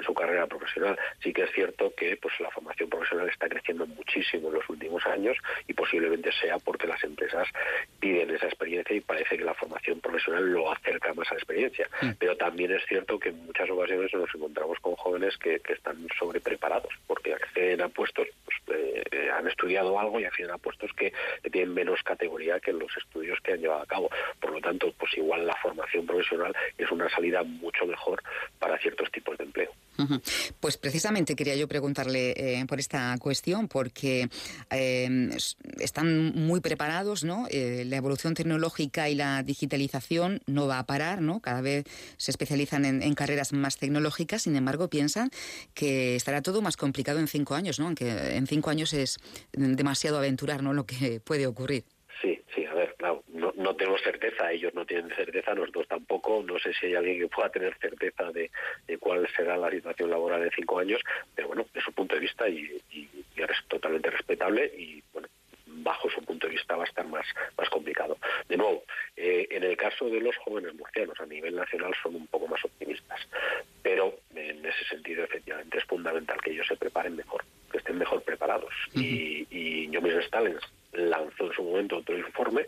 su 0.03 0.15
carrera 0.15 0.47
profesional. 0.47 0.99
Sí 1.23 1.33
que 1.33 1.43
es 1.43 1.51
cierto 1.53 1.93
que 1.97 2.17
pues 2.17 2.35
la 2.41 2.51
formación 2.51 2.89
profesional 2.89 3.29
está 3.29 3.49
creciendo 3.49 3.87
muchísimo 3.87 4.49
en 4.49 4.55
los 4.55 4.69
últimos 4.69 5.05
años 5.07 5.37
y 5.67 5.75
posiblemente 5.75 6.31
sea 6.33 6.59
porque 6.59 6.87
las 6.87 7.03
empresas 7.05 7.49
piden 8.01 8.31
esa 8.31 8.47
experiencia 8.47 8.97
y 8.97 9.01
parece 9.01 9.37
que 9.37 9.45
la 9.45 9.55
formación 9.55 10.01
profesional 10.01 10.45
lo 10.53 10.71
acerca 10.71 11.15
más 11.15 11.29
a 11.31 11.35
la 11.35 11.39
experiencia. 11.39 11.89
Mm. 12.03 12.11
Pero 12.19 12.37
también 12.37 12.73
es 12.73 12.85
cierto 12.87 13.19
que 13.19 13.31
en 13.31 13.47
muchas 13.47 13.69
ocasiones 13.71 14.13
nos 14.15 14.35
encontramos 14.35 14.79
con 14.81 14.95
jóvenes 14.97 15.37
que, 15.39 15.61
están 15.75 16.07
sobrepreparados 16.19 16.93
porque 17.07 17.35
acceden 17.35 17.83
a 17.83 17.89
puestos, 17.89 18.29
pues, 18.45 18.79
eh, 18.79 19.31
han 19.33 19.49
estudiado 19.49 19.99
algo 19.99 20.21
y 20.21 20.25
acceden 20.25 20.53
a 20.53 20.59
puestos 20.59 20.93
que 20.93 21.13
tienen 21.51 21.75
menos 21.75 22.03
categoría 22.03 22.61
que 22.61 22.73
los 22.73 22.97
estudios 22.97 23.39
que 23.41 23.53
han 23.53 23.61
llevado 23.61 23.83
a 23.83 23.87
cabo. 23.87 24.11
Por 24.41 24.53
lo 24.53 24.61
tanto, 24.61 24.93
pues 24.99 25.17
igual 25.17 25.47
la 25.47 25.57
formación 25.57 26.07
profesional 26.07 26.55
es 26.79 26.91
una 26.91 27.09
salida 27.09 27.43
mucho 27.43 27.87
mejor 27.87 28.23
para 28.59 28.79
ciertos 28.79 29.11
tipos 29.11 29.37
de 29.39 29.45
empleo. 29.45 29.74
Pues 30.61 30.77
precisamente 30.77 31.37
quería 31.37 31.55
yo 31.57 31.69
preguntarle 31.69 32.35
eh, 32.37 32.65
por 32.67 32.81
esta 32.81 33.17
cuestión, 33.19 33.69
porque 33.69 34.29
eh, 34.71 35.29
están 35.79 36.35
muy 36.35 36.61
preparados, 36.61 37.25
¿no? 37.25 37.47
Eh, 37.51 37.85
la 37.87 37.97
evolución 37.97 38.35
tecnológica 38.35 39.09
y 39.09 39.15
la 39.15 39.43
digitalización 39.43 40.41
no 40.47 40.67
va 40.67 40.79
a 40.79 40.87
parar, 40.87 41.21
¿no? 41.21 41.41
Cada 41.41 41.61
vez 41.61 41.85
se 42.17 42.31
especializan 42.31 42.85
en, 42.85 43.15
carreras 43.15 43.53
más 43.53 43.77
tecnológicas, 43.77 44.43
sin 44.43 44.57
embargo 44.57 44.89
piensan 44.89 45.31
que 45.73 46.17
estará 46.17 46.43
todo 46.43 46.63
más 46.63 46.77
complicado 46.77 47.21
en 47.21 47.29
cinco 47.29 47.55
años, 47.55 47.79
¿no? 47.79 47.87
Aunque 47.87 48.37
en 48.37 48.47
cinco 48.47 48.71
años 48.71 48.93
es 48.93 49.19
demasiado 49.53 50.19
aventurar, 50.19 50.63
¿no? 50.63 50.73
Lo 50.73 50.87
que 50.87 51.21
puede 51.21 51.47
ocurrir. 51.47 51.85
No, 53.57 53.75
tenemos 53.77 54.01
certeza, 54.03 54.53
ellos 54.53 54.75
no 54.75 54.85
tienen 54.87 55.11
certeza, 55.15 55.55
nosotros 55.55 55.89
tampoco, 55.89 56.43
no 56.47 56.59
sé 56.59 56.73
si 56.75 56.87
hay 56.87 56.95
alguien 56.95 57.19
que 57.21 57.29
pueda 57.29 57.51
tener 57.51 57.77
certeza 57.79 58.31
de, 58.33 58.51
cuál 58.99 59.29
será 59.37 59.57
la 59.57 59.71
situación 59.71 60.11
laboral 60.11 60.43
en 60.43 60.51
cinco 60.51 60.79
años, 60.79 61.01
pero 61.35 61.49
bueno, 61.49 61.67
de 61.73 61.81
su 61.81 61.93
punto 61.93 62.15
de 62.15 62.21
vista 62.21 62.49
y, 62.49 62.81
es 63.37 63.69
totalmente 63.69 64.11
respetable 64.11 64.65
y 64.67 65.03
bueno, 65.13 65.29
bajo 65.67 66.09
su 66.09 66.25
punto 66.25 66.47
de 66.47 66.55
vista 66.55 66.77
va 66.77 66.85
a 66.85 66.87
estar 66.87 67.07
más, 67.07 67.27
más 67.59 67.69
complicado. 67.69 68.17
De 68.49 68.57
nuevo, 68.57 68.85
eh, 69.17 69.47
en 69.51 69.65
el 69.65 69.77
caso 69.77 70.09
de 70.09 70.21
los 70.21 70.37
jóvenes 70.39 70.75
murcianos 70.75 71.21
a 71.21 71.27
nivel 71.27 71.55
nacional 71.55 71.93
son 72.03 72.15
un 72.15 72.27
poco 72.29 72.49
más 72.49 72.65
optimistas, 72.65 73.21
pero 73.83 74.15
en 74.35 74.65
ese 74.65 74.85
sentido 74.87 75.25
efectivamente 75.25 75.79
es 75.79 75.85
fundamental 75.85 76.41
que 76.41 76.53
ellos 76.53 76.67
se 76.67 76.77
preparen 76.77 77.17
mejor, 77.17 77.45
que 77.71 77.79
estén 77.79 77.99
mejor 77.99 78.23
preparados. 78.23 78.73
Y, 78.95 79.47
y 79.51 79.91
yo 79.91 80.01
mismo 80.01 80.21
Stalins 80.21 80.63
lanzó 80.95 81.47
en 81.47 81.53
su 81.53 81.63
momento 81.63 81.99
otro 81.99 82.17
informe 82.17 82.67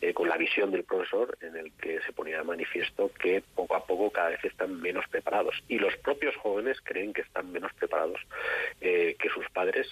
eh, 0.00 0.12
con 0.12 0.28
la 0.28 0.36
visión 0.36 0.70
del 0.70 0.84
profesor 0.84 1.36
en 1.40 1.56
el 1.56 1.72
que 1.72 2.00
se 2.02 2.12
ponía 2.12 2.38
de 2.38 2.44
manifiesto 2.44 3.10
que 3.20 3.42
poco 3.54 3.76
a 3.76 3.84
poco 3.86 4.10
cada 4.10 4.30
vez 4.30 4.44
están 4.44 4.80
menos 4.80 5.06
preparados 5.08 5.54
y 5.68 5.78
los 5.78 5.96
propios 5.96 6.34
jóvenes 6.36 6.78
creen 6.82 7.12
que 7.12 7.22
están 7.22 7.50
menos 7.52 7.72
preparados 7.74 8.20
eh, 8.80 9.16
que 9.18 9.28
sus 9.28 9.48
padres, 9.50 9.86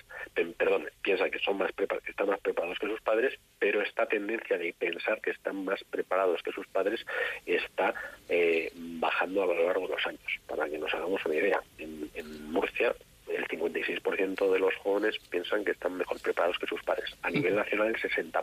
perdón, 0.56 0.88
piensan 1.02 1.30
que 1.30 1.38
son 1.40 1.58
más 1.58 1.72
que 1.72 1.86
están 2.08 2.28
más 2.28 2.40
preparados 2.40 2.78
que 2.78 2.86
sus 2.86 3.00
padres, 3.00 3.38
pero 3.58 3.82
esta 3.82 4.06
tendencia 4.06 4.58
de 4.58 4.72
pensar 4.72 5.20
que 5.20 5.30
están 5.30 5.64
más 5.64 5.82
preparados 5.84 6.42
que 6.42 6.52
sus 6.52 6.66
padres 6.68 7.04
está 7.44 7.94
eh, 8.28 8.72
bajando 8.74 9.42
a 9.42 9.46
lo 9.46 9.66
largo 9.66 9.86
de 9.86 9.94
los 9.94 10.06
años. 10.06 10.40
Para 10.46 10.68
que 10.68 10.78
nos 10.78 10.92
hagamos 10.94 11.24
una 11.24 11.34
idea, 11.34 11.60
en, 11.78 12.10
en 12.14 12.50
Murcia 12.50 12.94
el 13.36 13.46
56% 13.48 14.52
de 14.52 14.58
los 14.58 14.74
jóvenes 14.76 15.16
piensan 15.30 15.64
que 15.64 15.72
están 15.72 15.96
mejor 15.96 16.18
preparados 16.20 16.58
que 16.58 16.66
sus 16.66 16.82
padres. 16.82 17.10
A 17.22 17.30
nivel 17.30 17.56
nacional 17.56 17.88
el 17.88 17.96
60%. 17.96 18.42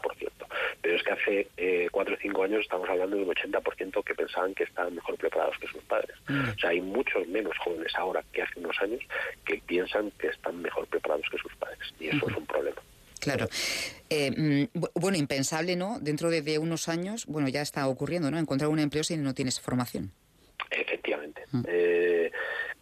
Pero 0.81 0.95
es 0.95 1.03
que 1.03 1.12
hace 1.12 1.47
eh, 1.57 1.88
4 1.91 2.15
o 2.15 2.17
5 2.17 2.43
años 2.43 2.62
estamos 2.62 2.89
hablando 2.89 3.15
de 3.15 3.23
un 3.23 3.29
80% 3.29 4.03
que 4.03 4.15
pensaban 4.15 4.53
que 4.53 4.63
estaban 4.63 4.95
mejor 4.95 5.17
preparados 5.17 5.57
que 5.57 5.67
sus 5.67 5.83
padres. 5.83 6.15
O 6.29 6.59
sea, 6.59 6.69
hay 6.69 6.81
muchos 6.81 7.27
menos 7.27 7.57
jóvenes 7.57 7.93
ahora 7.95 8.23
que 8.31 8.41
hace 8.41 8.59
unos 8.59 8.79
años 8.81 9.01
que 9.45 9.62
piensan 9.65 10.12
que 10.12 10.27
están 10.27 10.62
mejor 10.62 10.88
preparados 10.88 11.25
que 11.29 11.38
sus 11.38 11.55
padres. 11.55 11.93
Y 12.00 12.07
eso 12.07 12.29
es 12.29 12.35
un 12.35 12.45
problema. 12.45 12.81
Claro. 13.19 13.47
Eh, 14.09 14.69
mm, 14.71 14.79
bueno, 14.95 15.17
impensable, 15.17 15.75
¿no? 15.75 15.97
Dentro 16.00 16.29
de, 16.29 16.59
unos 16.59 16.89
años, 16.89 17.25
bueno, 17.25 17.47
ya 17.47 17.62
está 17.62 17.88
ocurriendo, 17.88 18.29
¿no? 18.29 18.38
Encontrar 18.38 18.69
un 18.69 18.79
empleo 18.79 19.03
si 19.03 19.15
no 19.17 19.33
tienes 19.33 19.59
formación. 19.59 20.12
Efectivamente. 20.69 21.43
Eh, 21.67 22.12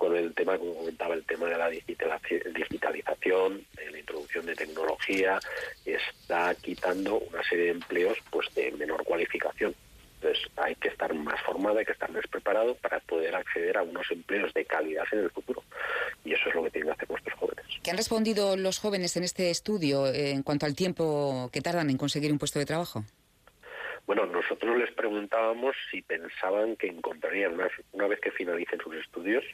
con 0.02 0.18
el 0.18 0.34
tema, 0.34 0.58
como 0.58 0.74
comentaba, 0.74 1.14
el 1.14 1.24
tema 1.26 1.46
de 1.46 1.60
la 1.60 1.70
digitalización, 1.70 3.64
de 3.76 3.92
la 3.92 4.00
introducción 4.00 4.48
de 4.48 4.56
tecnología, 4.56 5.40
está 5.86 6.56
quitando 6.56 7.20
una 7.20 7.44
serie 7.44 7.66
de 7.66 7.72
empleos 7.74 8.18
pues 8.32 8.52
de 8.56 8.72
menor 8.72 9.04
cualificación. 9.04 9.76
Entonces 10.16 10.44
hay 10.56 10.74
que 10.74 10.88
estar 10.88 11.14
más 11.14 11.40
formado, 11.44 11.78
hay 11.78 11.86
que 11.86 11.92
estar 11.92 12.12
más 12.12 12.26
preparado 12.32 12.74
para 12.78 13.00
poder 13.02 13.36
acceder 13.36 13.78
a 13.78 13.84
unos 13.84 14.10
empleos 14.10 14.52
de 14.56 14.66
calidad 14.66 15.06
en 15.12 15.20
el 15.20 15.30
futuro. 15.30 15.64
Y 16.26 16.34
eso 16.34 16.50
es 16.50 16.56
lo 16.56 16.64
que 16.64 16.72
tienen 16.72 16.88
que 16.88 16.94
hacer 16.94 17.10
nuestros 17.12 17.38
jóvenes. 17.38 17.66
¿Qué 17.84 17.92
han 17.92 17.98
respondido 17.98 18.58
los 18.58 18.80
jóvenes 18.80 19.16
en 19.18 19.24
este 19.24 19.52
estudio 19.52 20.08
eh, 20.08 20.32
en 20.32 20.42
cuanto 20.42 20.66
al 20.66 20.74
tiempo 20.74 21.52
que 21.54 21.62
tardan 21.62 21.92
en 21.92 21.98
conseguir 21.98 22.32
un 22.32 22.40
puesto 22.40 22.58
de 22.58 22.66
trabajo? 22.66 23.06
Bueno, 24.14 24.26
nosotros 24.26 24.78
les 24.78 24.92
preguntábamos 24.92 25.74
si 25.90 26.02
pensaban 26.02 26.76
que 26.76 26.88
encontrarían, 26.88 27.54
una, 27.94 28.08
vez 28.08 28.20
que 28.20 28.32
finalicen 28.32 28.82
sus 28.82 28.94
estudios, 28.96 29.46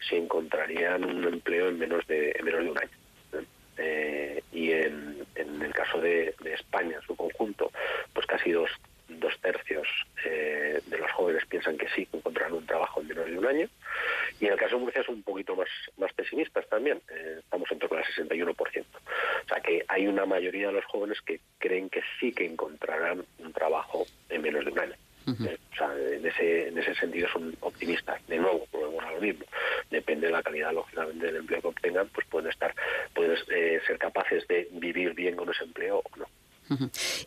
si 0.00 0.16
encontrarían 0.16 1.04
un 1.04 1.22
empleo 1.22 1.68
en 1.68 1.78
menos 1.78 2.04
de, 2.08 2.36
menos 2.42 2.64
de 2.64 2.70
un 2.72 2.78
año. 2.78 3.46
Eh, 3.78 4.42
y 4.50 4.72
en, 4.72 5.24
el 5.36 5.72
caso 5.72 6.00
de, 6.00 6.34
España, 6.44 6.96
en 6.96 7.02
su 7.02 7.14
conjunto, 7.14 7.70
pues 8.12 8.26
casi 8.26 8.50
dos, 8.50 8.68
dos 9.06 9.38
tercios 9.38 9.86
eh, 10.24 10.80
de 10.86 10.98
los 10.98 11.12
jóvenes 11.12 11.46
piensan 11.46 11.78
que 11.78 11.86
sí, 11.94 12.08
encontrarán 12.12 12.54
un 12.54 12.66
trabajo 12.66 13.00
en 13.02 13.06
menos 13.06 13.26
de 13.26 13.38
un 13.38 13.46
año. 13.46 13.68
Y 14.40 14.46
en 14.46 14.54
el 14.54 14.58
caso 14.58 14.74
de 14.74 14.82
Murcia 14.82 15.04
son 15.04 15.16
un 15.16 15.22
poquito 15.22 15.54
más, 15.54 15.68
más 15.98 16.12
pesimistas 16.14 16.68
también, 16.68 17.00
eh, 17.10 17.36
estamos 17.38 17.70
en 17.70 17.78
torno 17.78 17.98
al 17.98 18.04
61%. 18.04 18.56
O 18.56 19.48
sea 19.48 19.60
que 19.60 19.84
hay 19.86 20.08
una 20.08 20.26
mayoría 20.26 20.66
de 20.66 20.72
los 20.72 20.84
jóvenes 20.86 21.20
que 21.20 21.38
creen 21.58 21.88
que 21.90 22.02
sí 22.18 22.32
que 22.32 22.46
encontrarán 22.46 23.24
un 23.50 23.52
trabajo 23.52 24.06
en 24.28 24.42
menos 24.42 24.64
de 24.64 24.70
un 24.70 24.78
año. 24.78 24.94
Eh, 25.26 25.58
o 25.72 25.76
sea, 25.76 25.92
en 25.96 26.26
ese, 26.26 26.68
en 26.68 26.78
ese 26.78 26.94
sentido 26.94 27.28
son 27.28 27.54
optimistas. 27.60 28.20
De 28.26 28.38
nuevo, 28.38 28.66
volvemos 28.72 29.04
a 29.04 29.12
lo 29.12 29.20
mismo. 29.20 29.44
Depende 29.90 30.26
de 30.26 30.32
la 30.32 30.42
calidad, 30.42 30.72
lógicamente, 30.72 31.26
del 31.26 31.36
empleo 31.36 31.60
que 31.60 31.68
obtengan, 31.68 32.08
pues 32.08 32.26
pueden 32.28 32.50
estar, 32.50 32.74
pueden 33.14 33.36
eh, 33.54 33.80
ser 33.86 33.98
capaces 33.98 34.46
de 34.48 34.68
vivir 34.72 35.14
bien 35.14 35.36
con 35.36 35.48
ese 35.50 35.64
empleo 35.64 35.98
o 35.98 36.16
no. 36.16 36.26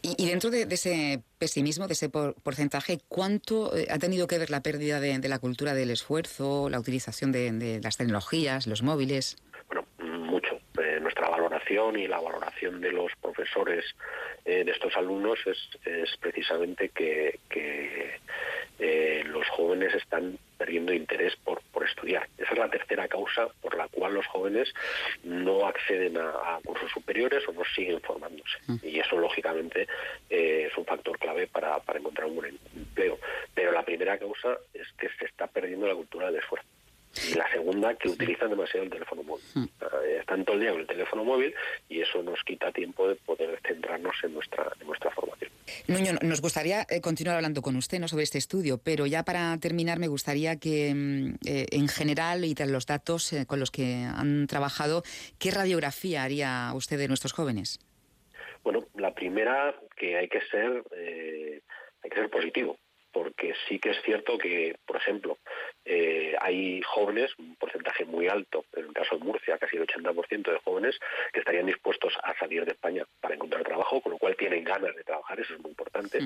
y, 0.01 0.25
dentro 0.25 0.50
de, 0.50 0.63
ese 0.70 1.22
pesimismo, 1.38 1.88
de 1.88 1.94
ese 1.94 2.10
porcentaje, 2.10 3.00
¿cuánto 3.10 3.75
eh, 3.75 3.88
ha 3.89 4.00
tenido 4.00 4.25
que 4.27 4.38
ver 4.38 4.50
la 4.50 4.63
pérdida 4.63 5.00
de, 5.00 5.27
la 5.27 5.39
cultura 5.39 5.74
del 5.74 5.92
esfuerzo, 5.92 6.70
la 6.70 6.80
utilización 6.80 7.32
de, 7.32 7.80
las 7.84 7.98
tecnologías, 7.98 8.68
los 8.68 8.84
móviles? 8.84 9.38
Bueno, 9.68 9.86
mucho. 10.00 10.60
Eh, 10.82 11.00
nuestra 11.01 11.30
valoración 11.30 12.00
y 12.00 12.08
la 12.08 12.20
valoración 12.20 12.80
de 12.82 12.92
los 12.92 13.12
profesores 13.22 13.86
eh, 14.46 14.64
de 14.64 14.72
estos 14.72 14.96
alumnos 14.98 15.40
es, 15.46 15.58
es 15.86 16.18
precisamente 16.18 16.90
que, 16.90 17.40
que 17.50 18.22
los 19.26 19.48
jóvenes 19.50 19.94
están 19.96 20.38
perdiendo 20.58 20.94
interés 20.94 21.36
por, 21.44 21.62
por 21.72 21.84
estudiar. 21.84 22.28
Esa 22.38 22.54
es 22.54 22.58
la 22.58 22.70
tercera 22.70 23.08
causa 23.08 23.48
por 23.62 23.76
la 23.76 23.88
cual 23.90 24.14
los 24.14 24.26
jóvenes 24.28 24.74
no 25.24 25.66
acceden 25.68 26.18
a, 26.18 26.60
cursos 26.64 26.90
superiores 26.92 27.48
o 27.48 27.54
no 27.54 27.64
siguen 27.76 28.00
formándose. 28.02 28.58
Mm. 28.68 28.78
Y 28.84 29.00
eso, 29.00 29.18
lógicamente, 29.18 29.88
eh, 30.30 30.70
es 30.72 30.78
un 30.78 30.86
factor 30.86 31.18
clave 31.20 31.48
para, 31.48 31.80
para 31.80 32.00
encontrar 32.00 32.28
un 32.28 32.36
buen 32.36 32.60
empleo. 32.76 33.20
Pero 33.54 33.72
la 33.72 33.84
primera 33.84 34.18
causa 34.18 34.58
es 34.74 34.88
que 34.98 35.10
se 35.20 35.26
está 35.26 35.48
perdiendo 35.48 35.88
la 35.88 35.96
cultura 35.96 36.28
del 36.28 36.40
esfuerzo. 36.40 36.68
Y 37.15 37.36
la 37.36 37.50
segunda, 37.51 37.93
que 37.96 38.10
utilizan 38.10 38.50
demasiado 38.50 38.86
el 38.86 38.89
teléfono 38.89 39.24
móvil. 39.24 39.46
Mm. 39.53 39.63
Eh, 39.63 40.17
están 40.20 40.43
todo 40.43 40.55
el 40.55 40.62
día 40.62 40.72
con 40.72 40.82
el 40.82 40.88
teléfono 40.88 41.24
móvil 41.24 41.53
y 41.88 42.01
eso 42.01 42.24
nos 42.24 42.43
quita 42.43 42.72
tiempo 42.72 43.08
de 43.08 43.15
poder 43.15 43.60
centrarnos 43.67 44.15
en 44.24 44.34
nuestra, 44.34 44.72
en 44.79 44.88
nuestra 44.88 45.12
formación. 45.12 45.51
Nuño, 45.88 46.13
nos 46.22 46.41
gustaría 46.41 46.86
eh, 46.89 47.01
continuar 47.01 47.36
hablando 47.36 47.62
con 47.62 47.75
usted 47.75 48.00
¿no? 48.00 48.08
sobre 48.08 48.24
este 48.24 48.39
estudio, 48.39 48.79
pero 48.84 49.05
ya 49.05 49.24
para 49.24 49.58
terminar 49.60 50.00
me 50.00 50.08
gustaría 50.08 50.60
que 50.60 50.93
mm, 50.93 51.36
eh, 51.46 51.67
en 51.72 51.88
general 51.88 52.46
y 52.46 52.55
tras 52.55 52.70
los 52.70 52.88
datos 52.88 53.32
con 53.48 53.60
los 53.60 53.70
que 53.70 54.03
han 54.03 54.48
trabajado, 54.48 55.03
¿qué 55.38 55.51
radiografía 55.51 56.24
haría 56.24 56.72
usted 56.74 56.98
de 56.98 57.08
nuestros 57.08 57.34
jóvenes? 57.34 57.79
Bueno, 58.63 58.88
la 58.96 59.13
primera 59.13 59.75
que 59.96 60.17
hay 60.17 60.29
que 60.29 60.41
ser, 60.50 60.84
hay 62.03 62.10
que 62.10 62.15
ser 62.15 62.29
positivo 62.29 62.77
porque 63.13 63.53
sí 63.67 63.79
que 63.79 63.91
es 63.91 64.01
cierto 64.03 64.38
que, 64.38 64.75
por 64.86 64.98
ejemplo, 64.98 65.38
eh, 65.86 66.36
hay 66.41 66.82
jóvenes, 66.82 67.32
un 67.38 67.55
porcentaje 67.55 68.03
muy 68.05 68.27
alto, 68.27 68.65
en 68.75 68.86
el 68.86 68.93
caso 68.93 69.17
de 69.17 69.24
Murcia, 69.24 69.58
casi 69.58 69.77
el 69.77 69.88
80% 69.88 70.51
de 70.51 70.60
jóvenes 70.63 71.00
que 71.32 71.39
estarían 71.39 71.67
dispuestos 71.67 72.13
a 72.24 72.38
salir 72.38 72.65
de 72.65 72.72
España 72.72 73.05
para 73.22 73.36
encontrar 73.36 73.63
trabajo, 73.63 74.01
con 74.01 74.13
lo 74.13 74.17
cual 74.17 74.36
tienen 74.36 74.63
ganas 74.63 74.96
de 74.96 75.03
trabajar, 75.03 75.39
eso 75.39 75.53
es 75.53 75.60
muy 75.62 75.70
importante. 75.72 76.20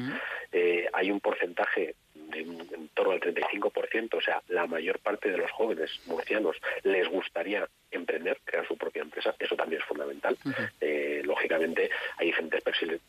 Eh, 0.52 0.88
hay 0.94 1.12
un 1.12 1.20
porcentaje 1.20 1.96
de 2.14 2.40
en 2.40 2.90
torno 2.94 3.14
al 3.14 3.20
35%, 3.20 4.18
o 4.18 4.22
sea, 4.22 4.42
la 4.48 4.68
mayor 4.68 5.00
parte 5.00 5.30
de 5.30 5.38
los 5.38 5.52
jóvenes 5.52 5.92
murcianos 6.06 6.58
les 6.84 7.08
gustaría 7.10 7.68
emprender, 7.92 8.40
crear 8.44 8.68
su 8.68 8.78
propia 8.78 9.02
empresa, 9.02 9.36
eso 9.40 9.56
también 9.56 9.82
es 9.82 9.88
fundamental. 9.88 10.38
Eh, 10.82 11.07
lógicamente 11.28 11.90
hay 12.18 12.28
diferentes 12.28 12.62
perfiles, 12.64 13.02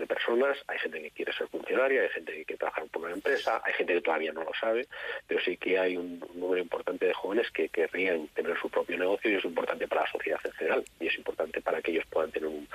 de 0.00 0.06
personas, 0.06 0.56
hay 0.66 0.78
gente 0.78 1.02
que 1.02 1.10
quiere 1.10 1.32
ser 1.32 1.48
funcionaria, 1.48 2.02
hay 2.02 2.08
gente 2.08 2.32
que 2.32 2.44
quiere 2.44 2.58
trabajar 2.58 2.84
por 2.86 3.02
una 3.02 3.12
empresa, 3.12 3.60
hay 3.64 3.72
gente 3.74 3.94
que 3.94 4.00
todavía 4.00 4.32
no 4.32 4.44
lo 4.44 4.52
sabe, 4.58 4.86
pero 5.26 5.40
sí 5.42 5.56
que 5.56 5.78
hay 5.78 5.96
un, 5.96 6.20
número 6.34 6.62
importante 6.62 7.06
de 7.06 7.14
jóvenes 7.14 7.50
que 7.50 7.68
querrían 7.68 8.28
tener 8.28 8.58
su 8.58 8.68
propio 8.70 8.96
negocio 8.96 9.30
y 9.30 9.34
es 9.34 9.44
importante 9.44 9.86
para 9.88 10.02
la 10.02 10.10
sociedad 10.10 10.40
en 10.44 10.52
general 10.52 10.84
y 11.00 11.06
es 11.06 11.16
importante 11.16 11.60
para 11.60 11.82
que 11.82 11.90
ellos 11.90 12.04
puedan 12.10 12.30
tener 12.30 12.48
un, 12.48 12.68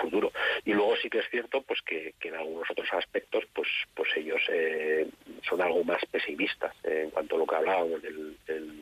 futuro. 0.00 0.32
Y 0.64 0.72
luego 0.72 0.96
sí 0.96 1.10
que 1.10 1.18
es 1.18 1.28
cierto 1.30 1.60
pues 1.60 1.82
que, 1.82 2.14
en 2.22 2.34
algunos 2.34 2.70
otros 2.70 2.88
aspectos 2.92 3.44
pues 3.52 3.68
pues 3.94 4.08
ellos 4.16 4.40
eh, 4.48 5.06
son 5.46 5.60
algo 5.60 5.84
más 5.84 6.00
pesimistas 6.06 6.74
eh, 6.84 7.02
en 7.04 7.10
cuanto 7.10 7.36
a 7.36 7.38
lo 7.38 7.46
que 7.46 7.56
hablábamos 7.56 8.00
del, 8.00 8.36
del, 8.46 8.79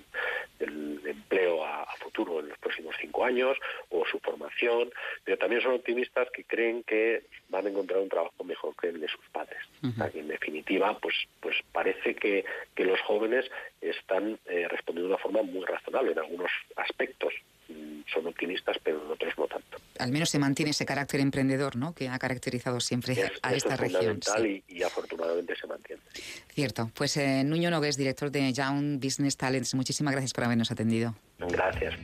empleo 1.29 1.65
a, 1.65 1.87
futuro 1.99 2.41
en 2.41 2.49
los 2.49 2.59
próximos 2.59 2.95
cinco 3.01 3.25
años 3.25 3.57
o 3.91 4.05
su 4.07 4.19
formación, 4.21 4.91
pero 5.25 5.37
también 5.37 5.61
son 5.61 5.75
optimistas 5.75 6.29
que 6.31 6.45
creen 6.45 6.83
que 6.85 7.25
van 7.49 7.67
a 7.67 7.69
encontrar 7.69 8.01
un 8.01 8.09
trabajo 8.09 8.45
mejor 8.45 8.75
que 8.81 8.89
el 8.89 9.01
de 9.01 9.09
sus 9.09 9.25
padres. 9.31 9.59
en 10.15 10.29
definitiva, 10.29 10.97
pues, 10.99 11.15
pues 11.41 11.57
parece 11.73 12.15
que, 12.15 12.45
que 12.75 12.85
los 12.85 13.01
jóvenes 13.03 13.51
están 13.81 14.39
eh, 14.47 14.67
respondiendo 14.69 15.09
de 15.09 15.15
una 15.15 15.23
forma 15.23 15.43
muy 15.43 15.65
razonable 15.65 16.13
en 16.13 16.19
algunos 16.19 16.51
aspectos 16.77 17.35
mm, 17.69 18.03
son 18.13 18.27
optimistas, 18.27 18.79
pero 18.83 19.03
en 19.05 19.11
otros 19.11 19.37
no 19.37 19.47
tanto. 19.47 19.79
Al 19.99 20.13
menos 20.13 20.31
se 20.31 20.39
mantiene 20.39 20.71
ese 20.71 20.87
carácter 20.87 21.21
emprendedor, 21.21 21.77
¿no? 21.77 21.95
Que 21.95 22.09
ha 22.09 22.19
caracterizado 22.19 22.81
siempre 22.81 23.31
a 23.43 23.55
esta 23.55 23.77
región. 23.77 24.21
Y, 24.39 24.63
y, 24.69 24.83
afortunadamente 24.83 25.55
se 25.57 25.67
mantiene. 25.67 26.03
Cierto. 26.53 26.91
Pues 26.95 27.17
eh, 27.17 27.45
Nuño 27.45 27.71
Nogués, 27.71 27.97
director 27.97 28.31
de 28.31 28.53
Young 28.53 29.01
Business 29.03 29.37
Talents, 29.37 29.75
muchísimas 29.75 30.13
gracias 30.13 30.33
por 30.33 30.45
habernos 30.45 30.71
atendido. 30.71 31.15
Gracias. 31.39 31.95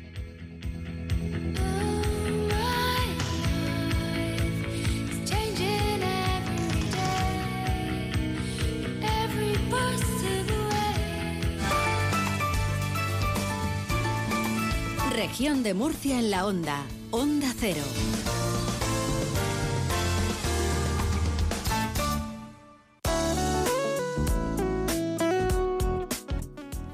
Región 15.14 15.62
de 15.62 15.74
Murcia 15.74 16.18
en 16.18 16.30
la 16.30 16.44
onda, 16.44 16.84
Onda 17.16 17.54
Cero. 17.60 17.80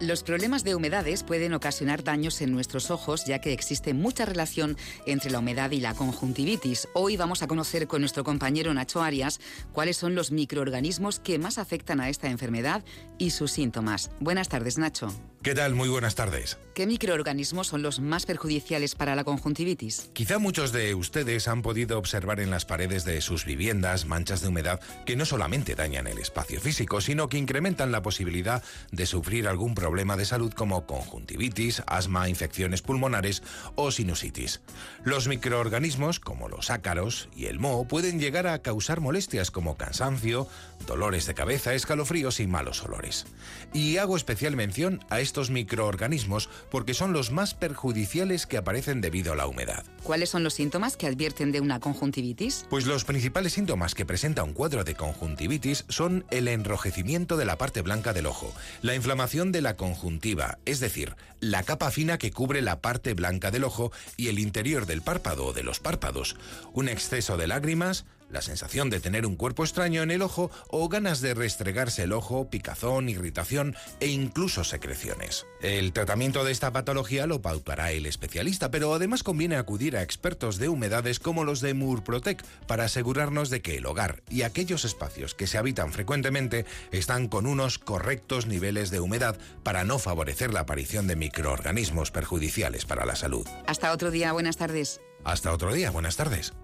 Los 0.01 0.23
problemas 0.23 0.63
de 0.63 0.75
humedades 0.75 1.23
pueden 1.23 1.55
ocasionar 1.55 2.05
daños 2.05 2.43
en 2.43 2.53
nuestros 2.53 2.91
ojos, 2.91 3.25
ya 3.25 3.41
que 3.41 3.55
existe 3.55 3.95
mucha 3.95 4.27
relación 4.27 4.77
entre 5.07 5.31
la 5.31 5.39
humedad 5.39 5.71
y 5.71 5.81
la 5.81 5.95
conjuntivitis. 5.95 6.89
Hoy 6.93 7.17
vamos 7.17 7.43
a 7.43 7.47
conocer 7.47 7.87
con 7.87 8.03
nuestro 8.03 8.23
compañero 8.23 8.75
Nacho 8.75 9.03
Arias 9.03 9.41
cuáles 9.73 9.97
son 9.97 10.15
los 10.15 10.33
microorganismos 10.33 11.19
que 11.19 11.39
más 11.39 11.57
afectan 11.57 11.99
a 11.99 12.11
esta 12.11 12.29
enfermedad 12.29 12.85
y 13.17 13.31
sus 13.31 13.53
síntomas. 13.53 14.11
Buenas 14.21 14.51
tardes, 14.51 14.77
Nacho. 14.77 15.09
¿Qué 15.43 15.55
tal? 15.55 15.75
Muy 15.75 15.89
buenas 15.89 16.17
tardes. 16.17 16.59
¿Qué 16.75 16.87
microorganismos 16.87 17.67
son 17.67 17.81
los 17.81 17.99
más 17.99 18.27
perjudiciales 18.27 18.95
para 18.95 19.17
la 19.17 19.25
conjuntivitis? 19.25 20.11
Quizá 20.13 20.39
muchos 20.39 20.71
de 20.71 20.95
ustedes 20.95 21.49
han 21.49 21.63
podido 21.63 21.99
observar 21.99 22.41
en 22.41 22.51
las 22.51 22.67
paredes 22.67 23.07
de 23.07 23.23
sus 23.23 23.47
viviendas 23.47 24.05
manchas 24.05 24.43
de 24.43 24.49
humedad 24.49 24.81
que 25.07 25.17
no 25.17 25.25
solamente 25.25 25.75
dañan 25.75 26.07
el 26.07 26.19
espacio 26.19 26.61
físico, 26.61 27.01
sino 27.01 27.31
que 27.31 27.39
incrementan 27.39 27.91
la 27.91 28.03
posibilidad 28.03 28.63
de 28.93 29.07
sufrir 29.07 29.49
algún 29.49 29.75
problema 29.75 30.19
de 30.19 30.27
salud 30.27 30.53
como 30.53 30.87
conjuntivitis, 30.87 31.83
asma, 31.87 32.29
infecciones 32.29 32.83
pulmonares 32.83 33.43
o 33.77 33.91
sinusitis. 33.91 34.61
Los 35.05 35.27
microorganismos, 35.27 36.21
como 36.21 36.51
los 36.51 36.69
ácaros 36.69 37.31
y 37.35 37.47
el 37.47 37.59
moho, 37.59 37.89
pueden 37.89 38.21
llegar 38.21 38.47
a 38.47 38.61
causar 38.61 39.01
molestias 39.01 39.51
como 39.51 39.79
cansancio, 39.79 40.47
dolores 40.87 41.27
de 41.27 41.35
cabeza, 41.35 41.75
escalofríos 41.75 42.41
y 42.41 42.47
malos 42.47 42.83
olores. 42.85 43.27
Y 43.73 43.97
hago 43.97 44.17
especial 44.17 44.55
mención 44.55 45.01
a 45.09 45.21
estos 45.31 45.51
microorganismos 45.51 46.49
porque 46.71 46.93
son 46.93 47.13
los 47.13 47.31
más 47.31 47.55
perjudiciales 47.55 48.49
que 48.49 48.57
aparecen 48.57 49.01
debido 49.01 49.33
a 49.33 49.37
la 49.37 49.47
humedad. 49.47 49.85
¿Cuáles 50.03 50.29
son 50.29 50.43
los 50.43 50.55
síntomas 50.55 50.97
que 50.97 51.07
advierten 51.07 51.53
de 51.53 51.61
una 51.61 51.79
conjuntivitis? 51.79 52.67
Pues 52.69 52.85
los 52.85 53.05
principales 53.05 53.53
síntomas 53.53 53.95
que 53.95 54.05
presenta 54.05 54.43
un 54.43 54.55
cuadro 54.55 54.83
de 54.83 54.97
conjuntivitis 54.97 55.85
son 55.89 56.25
el 56.33 56.49
enrojecimiento 56.49 57.37
de 57.37 57.45
la 57.45 57.59
parte 57.59 57.81
blanca 57.81 58.13
del 58.13 58.27
ojo, 58.27 58.53
la 58.83 58.97
inflamación 58.97 59.53
de 59.53 59.63
la 59.63 59.77
conjuntiva, 59.77 60.59
es 60.67 60.81
decir, 60.81 61.15
la 61.39 61.63
capa 61.63 61.93
fina 61.93 62.19
que 62.19 62.33
cubre 62.33 62.61
la 62.61 62.81
parte 62.81 63.15
blanca 63.15 63.53
del 63.53 63.63
ojo 63.63 63.93
y 64.17 64.29
el 64.29 64.41
interior 64.41 64.85
del 64.87 65.01
párpado 65.01 65.47
o 65.47 65.53
de 65.53 65.63
los 65.63 65.79
párpados, 65.79 66.37
un 66.73 66.89
exceso 66.89 67.37
de 67.37 67.47
lágrimas, 67.47 68.05
la 68.31 68.43
sensación 68.43 68.91
de 68.91 69.01
tener 69.01 69.27
un 69.27 69.37
cuerpo 69.37 69.65
extraño 69.65 70.03
en 70.03 70.11
el 70.11 70.23
ojo 70.23 70.51
o 70.69 70.89
ganas 70.89 71.21
de 71.21 71.35
restregarse 71.35 72.05
el 72.05 72.13
ojo, 72.13 72.49
picazón, 72.51 73.09
irritación 73.09 73.75
e 74.01 74.09
incluso 74.09 74.65
secreciones. 74.65 75.47
El 75.61 75.93
tratamiento 75.93 76.45
de 76.45 76.53
esta 76.53 76.73
patología 76.73 77.27
lo 77.27 77.43
pautará 77.43 77.93
el 77.93 78.07
especialista, 78.07 78.71
pero 78.71 78.95
además 78.95 79.23
conviene 79.23 79.57
acudir 79.57 79.97
a 79.97 80.03
expertos 80.03 80.59
de 80.59 80.69
humedades 80.69 81.21
como 81.21 81.45
los 81.45 81.61
de 81.61 81.75
Murprotec 81.75 82.45
para 82.67 82.85
asegurarnos 82.85 83.51
de 83.51 83.63
que 83.63 83.77
el 83.77 83.87
hogar 83.87 84.23
y 84.31 84.43
aquellos 84.43 84.85
espacios 84.85 85.35
que 85.35 85.47
se 85.47 85.59
habitan 85.59 85.93
frecuentemente 85.93 86.65
están 86.93 87.29
con 87.29 87.47
unos 87.47 87.79
correctos 87.79 88.47
niveles 88.47 88.91
de 88.91 89.01
humedad 89.01 89.39
para 89.63 89.85
no 89.85 89.99
favorecer 89.99 90.53
la 90.53 90.61
aparición 90.61 91.07
de 91.07 91.17
microorganismos 91.17 92.11
perjudiciales 92.11 92.85
para 92.85 93.05
la 93.05 93.17
salud. 93.17 93.47
Hasta 93.67 93.93
otro 93.93 94.11
día, 94.11 94.33
buenas 94.33 94.57
tardes. 94.57 95.01
Hasta 95.25 95.53
otro 95.53 95.73
día, 95.73 95.91
buenas 95.91 96.17
tardes. 96.17 96.53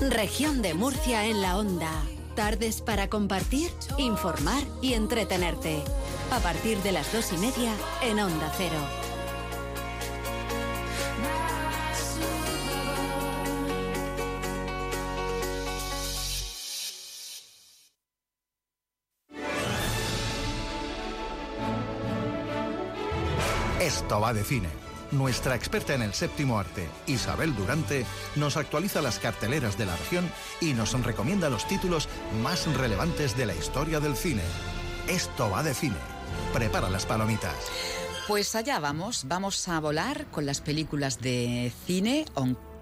Región 0.00 0.60
de 0.60 0.74
Murcia 0.74 1.24
en 1.24 1.40
la 1.40 1.56
onda. 1.56 1.90
Tardes 2.34 2.82
para 2.82 3.08
compartir, 3.08 3.70
informar 3.96 4.62
y 4.82 4.92
entretenerte. 4.92 5.82
A 6.30 6.38
partir 6.40 6.76
de 6.82 6.92
las 6.92 7.10
dos 7.14 7.32
y 7.32 7.38
media 7.38 7.72
en 8.02 8.20
Onda 8.20 8.52
Cero. 8.58 8.76
Esto 23.80 24.20
va 24.20 24.34
de 24.34 24.44
cine. 24.44 24.85
Nuestra 25.12 25.54
experta 25.54 25.94
en 25.94 26.02
el 26.02 26.14
séptimo 26.14 26.58
arte, 26.58 26.88
Isabel 27.06 27.54
Durante, 27.54 28.04
nos 28.34 28.56
actualiza 28.56 29.02
las 29.02 29.18
carteleras 29.18 29.78
de 29.78 29.86
la 29.86 29.96
región 29.96 30.28
y 30.60 30.74
nos 30.74 30.92
recomienda 31.04 31.48
los 31.48 31.66
títulos 31.68 32.08
más 32.42 32.66
relevantes 32.74 33.36
de 33.36 33.46
la 33.46 33.54
historia 33.54 34.00
del 34.00 34.16
cine. 34.16 34.42
Esto 35.06 35.48
va 35.50 35.62
de 35.62 35.74
cine. 35.74 35.96
Prepara 36.52 36.90
las 36.90 37.06
palomitas. 37.06 37.54
Pues 38.26 38.56
allá 38.56 38.80
vamos, 38.80 39.26
vamos 39.28 39.68
a 39.68 39.78
volar 39.78 40.26
con 40.32 40.46
las 40.46 40.60
películas 40.60 41.20
de 41.20 41.72
cine, 41.86 42.24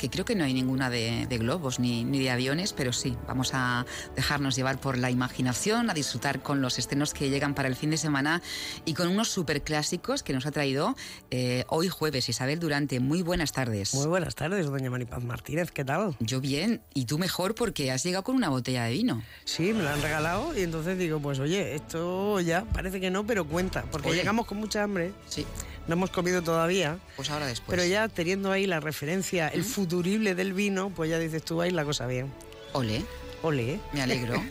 aunque 0.04 0.16
creo 0.16 0.24
que 0.26 0.34
no 0.34 0.44
hay 0.44 0.52
ninguna 0.52 0.90
de, 0.90 1.26
de 1.26 1.38
globos 1.38 1.78
ni, 1.78 2.04
ni, 2.04 2.18
de 2.18 2.30
aviones, 2.30 2.74
pero 2.74 2.92
sí, 2.92 3.16
vamos 3.26 3.52
a 3.54 3.86
dejarnos 4.14 4.54
llevar 4.54 4.78
por 4.78 4.98
la 4.98 5.10
imaginación, 5.10 5.88
a 5.88 5.94
disfrutar 5.94 6.42
con 6.42 6.60
los 6.60 6.78
estrenos 6.78 7.14
que 7.14 7.30
llegan 7.30 7.54
para 7.54 7.68
el 7.68 7.74
fin 7.76 7.88
de 7.88 7.96
semana 7.96 8.42
y 8.84 8.92
con 8.92 9.08
unos 9.08 9.30
superclásicos 9.30 10.22
que 10.22 10.34
nos 10.34 10.44
ha 10.44 10.50
traído 10.50 10.94
eh, 11.30 11.64
hoy 11.68 11.88
jueves 11.88 12.28
Isabel 12.28 12.60
Durante. 12.60 13.00
Muy 13.00 13.22
buenas 13.22 13.52
tardes. 13.52 13.94
Muy 13.94 14.06
buenas 14.06 14.34
tardes, 14.34 14.66
doña 14.66 14.90
Maripaz 14.90 15.24
Martínez, 15.24 15.70
¿qué 15.70 15.86
tal? 15.86 16.14
Yo 16.20 16.42
bien, 16.42 16.82
y 16.92 17.06
tú 17.06 17.18
mejor 17.18 17.54
porque 17.54 17.90
has 17.90 18.02
llegado 18.02 18.24
con 18.24 18.36
una 18.36 18.50
botella 18.50 18.84
de 18.84 18.92
vino. 18.92 19.22
Sí, 19.44 19.72
me 19.72 19.84
la 19.84 19.94
han 19.94 20.02
regalado 20.02 20.54
y 20.54 20.64
entonces 20.64 20.98
digo, 20.98 21.18
pues 21.18 21.38
oye, 21.38 21.74
esto 21.74 22.40
ya 22.40 22.66
parece 22.66 23.00
que 23.00 23.10
no, 23.10 23.24
pero 23.26 23.46
cuenta, 23.46 23.84
porque 23.90 24.08
oye. 24.08 24.18
llegamos 24.18 24.46
con 24.46 24.58
mucha 24.58 24.82
hambre. 24.82 25.12
Sí. 25.28 25.46
No 25.86 25.94
hemos 25.94 26.10
comido 26.10 26.42
todavía. 26.42 26.98
Pues 27.16 27.30
ahora 27.30 27.46
después. 27.46 27.76
Pero 27.76 27.88
ya 27.88 28.08
teniendo 28.08 28.50
ahí 28.50 28.66
la 28.66 28.80
referencia, 28.80 29.48
el 29.48 29.64
futurible 29.64 30.34
del 30.34 30.52
vino, 30.52 30.90
pues 30.90 31.10
ya 31.10 31.18
dices 31.18 31.44
tú 31.44 31.60
ahí 31.60 31.70
la 31.70 31.84
cosa 31.84 32.06
bien. 32.06 32.32
Ole. 32.72 33.04
Ole. 33.42 33.80
Me 33.92 34.02
alegro. 34.02 34.42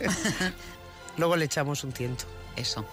Luego 1.18 1.36
le 1.36 1.46
echamos 1.46 1.84
un 1.84 1.92
tiento. 1.92 2.26
Eso. 2.56 2.86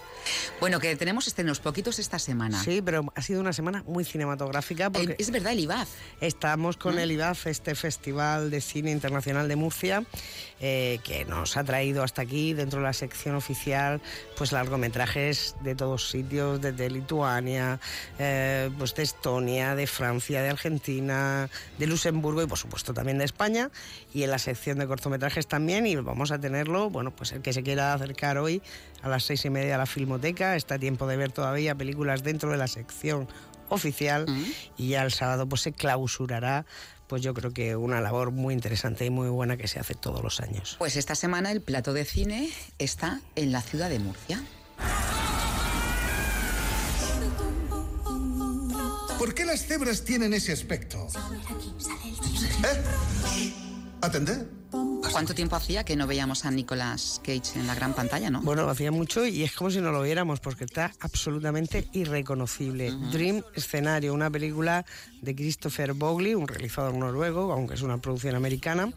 Bueno, 0.59 0.79
que 0.79 0.95
tenemos 0.95 1.27
estrenos 1.27 1.59
poquitos 1.59 1.99
esta 1.99 2.19
semana. 2.19 2.61
Sí, 2.63 2.81
pero 2.81 3.11
ha 3.15 3.21
sido 3.21 3.41
una 3.41 3.53
semana 3.53 3.83
muy 3.87 4.03
cinematográfica. 4.03 4.89
Porque 4.89 5.15
es 5.17 5.31
verdad, 5.31 5.53
el 5.53 5.61
IBAF. 5.61 5.89
Estamos 6.19 6.77
con 6.77 6.95
¿Mm? 6.95 6.99
el 6.99 7.11
IBAF, 7.11 7.47
este 7.47 7.75
Festival 7.75 8.51
de 8.51 8.61
Cine 8.61 8.91
Internacional 8.91 9.47
de 9.47 9.55
Murcia, 9.55 10.03
eh, 10.59 10.99
que 11.03 11.25
nos 11.25 11.57
ha 11.57 11.63
traído 11.63 12.03
hasta 12.03 12.21
aquí, 12.21 12.53
dentro 12.53 12.79
de 12.79 12.85
la 12.85 12.93
sección 12.93 13.35
oficial, 13.35 14.01
pues 14.37 14.51
largometrajes 14.51 15.55
de 15.61 15.75
todos 15.75 16.09
sitios, 16.09 16.61
desde 16.61 16.89
Lituania, 16.89 17.79
eh, 18.19 18.69
pues 18.77 18.93
de 18.95 19.03
Estonia, 19.03 19.75
de 19.75 19.87
Francia, 19.87 20.41
de 20.41 20.49
Argentina, 20.49 21.49
de 21.77 21.87
Luxemburgo 21.87 22.43
y 22.43 22.47
por 22.47 22.57
supuesto 22.57 22.93
también 22.93 23.17
de 23.17 23.25
España. 23.25 23.71
Y 24.13 24.23
en 24.23 24.31
la 24.31 24.39
sección 24.39 24.79
de 24.79 24.87
cortometrajes 24.87 25.47
también, 25.47 25.87
y 25.87 25.95
vamos 25.95 26.31
a 26.31 26.39
tenerlo, 26.39 26.89
bueno, 26.89 27.11
pues 27.11 27.31
el 27.31 27.41
que 27.41 27.53
se 27.53 27.63
quiera 27.63 27.93
acercar 27.93 28.37
hoy 28.37 28.61
a 29.01 29.09
las 29.09 29.23
seis 29.23 29.43
y 29.45 29.49
media 29.49 29.75
a 29.75 29.77
la 29.77 29.85
Filmoteca, 30.21 30.55
está 30.55 30.75
a 30.75 30.79
tiempo 30.79 31.07
de 31.07 31.17
ver 31.17 31.31
todavía 31.31 31.73
películas 31.73 32.21
dentro 32.21 32.51
de 32.51 32.57
la 32.57 32.67
sección 32.67 33.27
oficial 33.69 34.25
uh 34.27 34.31
-huh. 34.31 34.55
y 34.77 34.89
ya 34.89 35.01
el 35.01 35.11
sábado 35.11 35.47
pues 35.49 35.61
se 35.61 35.71
clausurará 35.71 36.65
pues 37.07 37.23
yo 37.23 37.33
creo 37.33 37.51
que 37.51 37.75
una 37.75 37.99
labor 38.01 38.31
muy 38.31 38.53
interesante 38.53 39.03
y 39.05 39.09
muy 39.09 39.29
buena 39.29 39.57
que 39.57 39.67
se 39.67 39.79
hace 39.79 39.95
todos 39.95 40.23
los 40.23 40.39
años. 40.39 40.75
Pues 40.77 40.95
esta 40.95 41.15
semana 41.15 41.51
el 41.51 41.61
plato 41.61 41.91
de 41.91 42.05
cine 42.05 42.49
está 42.77 43.19
en 43.35 43.51
la 43.51 43.61
ciudad 43.61 43.89
de 43.89 43.99
Murcia. 43.99 44.41
¿Por 49.17 49.33
qué 49.33 49.43
las 49.43 49.65
cebras 49.65 50.05
tienen 50.05 50.33
ese 50.33 50.53
aspecto? 50.53 51.07
¿Eh? 52.63 52.83
¿Atender? 54.01 54.47
¿Cuánto 55.11 55.35
tiempo 55.35 55.55
hacía 55.55 55.83
que 55.83 55.95
no 55.95 56.07
veíamos 56.07 56.45
a 56.45 56.51
Nicolas 56.51 57.21
Cage 57.23 57.59
en 57.59 57.67
la 57.67 57.75
gran 57.75 57.93
pantalla, 57.93 58.29
no? 58.29 58.41
Bueno, 58.41 58.67
hacía 58.69 58.91
mucho 58.91 59.25
y 59.25 59.43
es 59.43 59.51
como 59.51 59.69
si 59.69 59.81
no 59.81 59.91
lo 59.91 60.01
viéramos 60.01 60.39
porque 60.39 60.63
está 60.63 60.93
absolutamente 61.01 61.87
irreconocible. 61.91 62.91
Uh 62.91 62.95
-huh. 62.95 63.11
Dream 63.11 63.43
Escenario, 63.53 64.13
una 64.13 64.29
película 64.29 64.85
de 65.21 65.35
Christopher 65.35 65.93
Bogley, 65.93 66.33
un 66.33 66.47
realizador 66.47 66.93
noruego, 66.93 67.51
aunque 67.51 67.73
es 67.73 67.81
una 67.81 67.97
producción 67.97 68.35
americana 68.35 68.91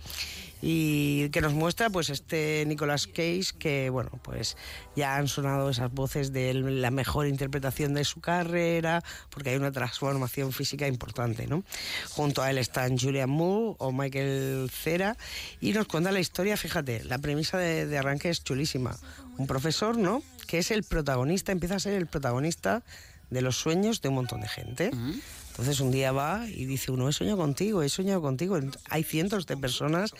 y 0.66 1.28
que 1.28 1.42
nos 1.42 1.52
muestra 1.52 1.90
pues 1.90 2.08
este 2.08 2.64
Nicolas 2.66 3.06
Cage 3.06 3.48
que 3.58 3.90
bueno 3.90 4.18
pues 4.22 4.56
ya 4.96 5.16
han 5.16 5.28
sonado 5.28 5.68
esas 5.68 5.92
voces 5.92 6.32
de 6.32 6.54
la 6.54 6.90
mejor 6.90 7.26
interpretación 7.26 7.92
de 7.92 8.02
su 8.04 8.22
carrera 8.22 9.04
porque 9.28 9.50
hay 9.50 9.56
una 9.56 9.72
transformación 9.72 10.52
física 10.52 10.88
importante 10.88 11.46
no 11.46 11.64
junto 12.08 12.40
a 12.40 12.50
él 12.50 12.56
están 12.56 12.96
Julian 12.96 13.28
Moore 13.28 13.76
o 13.78 13.92
Michael 13.92 14.70
Cera 14.70 15.18
y 15.60 15.74
nos 15.74 15.86
cuenta 15.86 16.12
la 16.12 16.20
historia 16.20 16.56
fíjate 16.56 17.04
la 17.04 17.18
premisa 17.18 17.58
de, 17.58 17.84
de 17.84 17.98
arranque 17.98 18.30
es 18.30 18.42
chulísima 18.42 18.96
un 19.36 19.46
profesor 19.46 19.98
no 19.98 20.22
que 20.46 20.56
es 20.58 20.70
el 20.70 20.82
protagonista 20.82 21.52
empieza 21.52 21.74
a 21.74 21.80
ser 21.80 21.92
el 21.92 22.06
protagonista 22.06 22.82
de 23.28 23.42
los 23.42 23.56
sueños 23.56 24.00
de 24.00 24.08
un 24.08 24.14
montón 24.14 24.40
de 24.40 24.48
gente. 24.48 24.90
Uh 24.92 24.96
-huh. 24.96 25.20
Entonces 25.54 25.78
un 25.78 25.92
día 25.92 26.10
va 26.10 26.48
y 26.48 26.64
dice 26.64 26.90
uno, 26.90 27.08
he 27.08 27.12
soñado 27.12 27.36
contigo, 27.36 27.84
he 27.84 27.88
soñado 27.88 28.20
contigo. 28.20 28.58
Hay 28.90 29.04
cientos 29.04 29.46
de 29.46 29.56
personas 29.56 30.12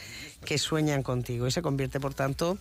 que 0.44 0.58
sueñan 0.58 1.02
contigo 1.02 1.48
y 1.48 1.50
se 1.50 1.60
convierte, 1.60 1.98
por 1.98 2.14
tanto, 2.14 2.56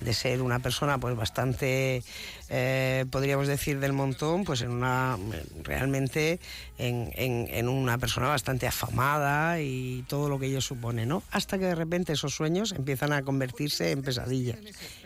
de 0.00 0.12
ser 0.12 0.42
una 0.42 0.58
persona 0.58 0.98
pues 0.98 1.16
bastante, 1.16 2.02
eh, 2.50 3.06
podríamos 3.10 3.48
decir, 3.48 3.80
del 3.80 3.94
montón, 3.94 4.44
pues 4.44 4.60
en 4.60 4.72
una, 4.72 5.16
realmente 5.62 6.38
en, 6.76 7.66
una 7.66 7.96
persona 7.96 8.28
bastante 8.28 8.66
afamada 8.66 9.62
y 9.62 10.04
todo 10.06 10.28
lo 10.28 10.38
que 10.38 10.48
ello 10.48 10.60
supone, 10.60 11.06
¿no? 11.06 11.22
Hasta 11.30 11.58
que 11.58 11.64
de 11.64 11.74
repente 11.74 12.12
esos 12.12 12.34
sueños 12.34 12.72
empiezan 12.72 13.14
a 13.14 13.22
convertirse 13.22 13.90
en 13.90 14.02
pesadillas 14.02 14.58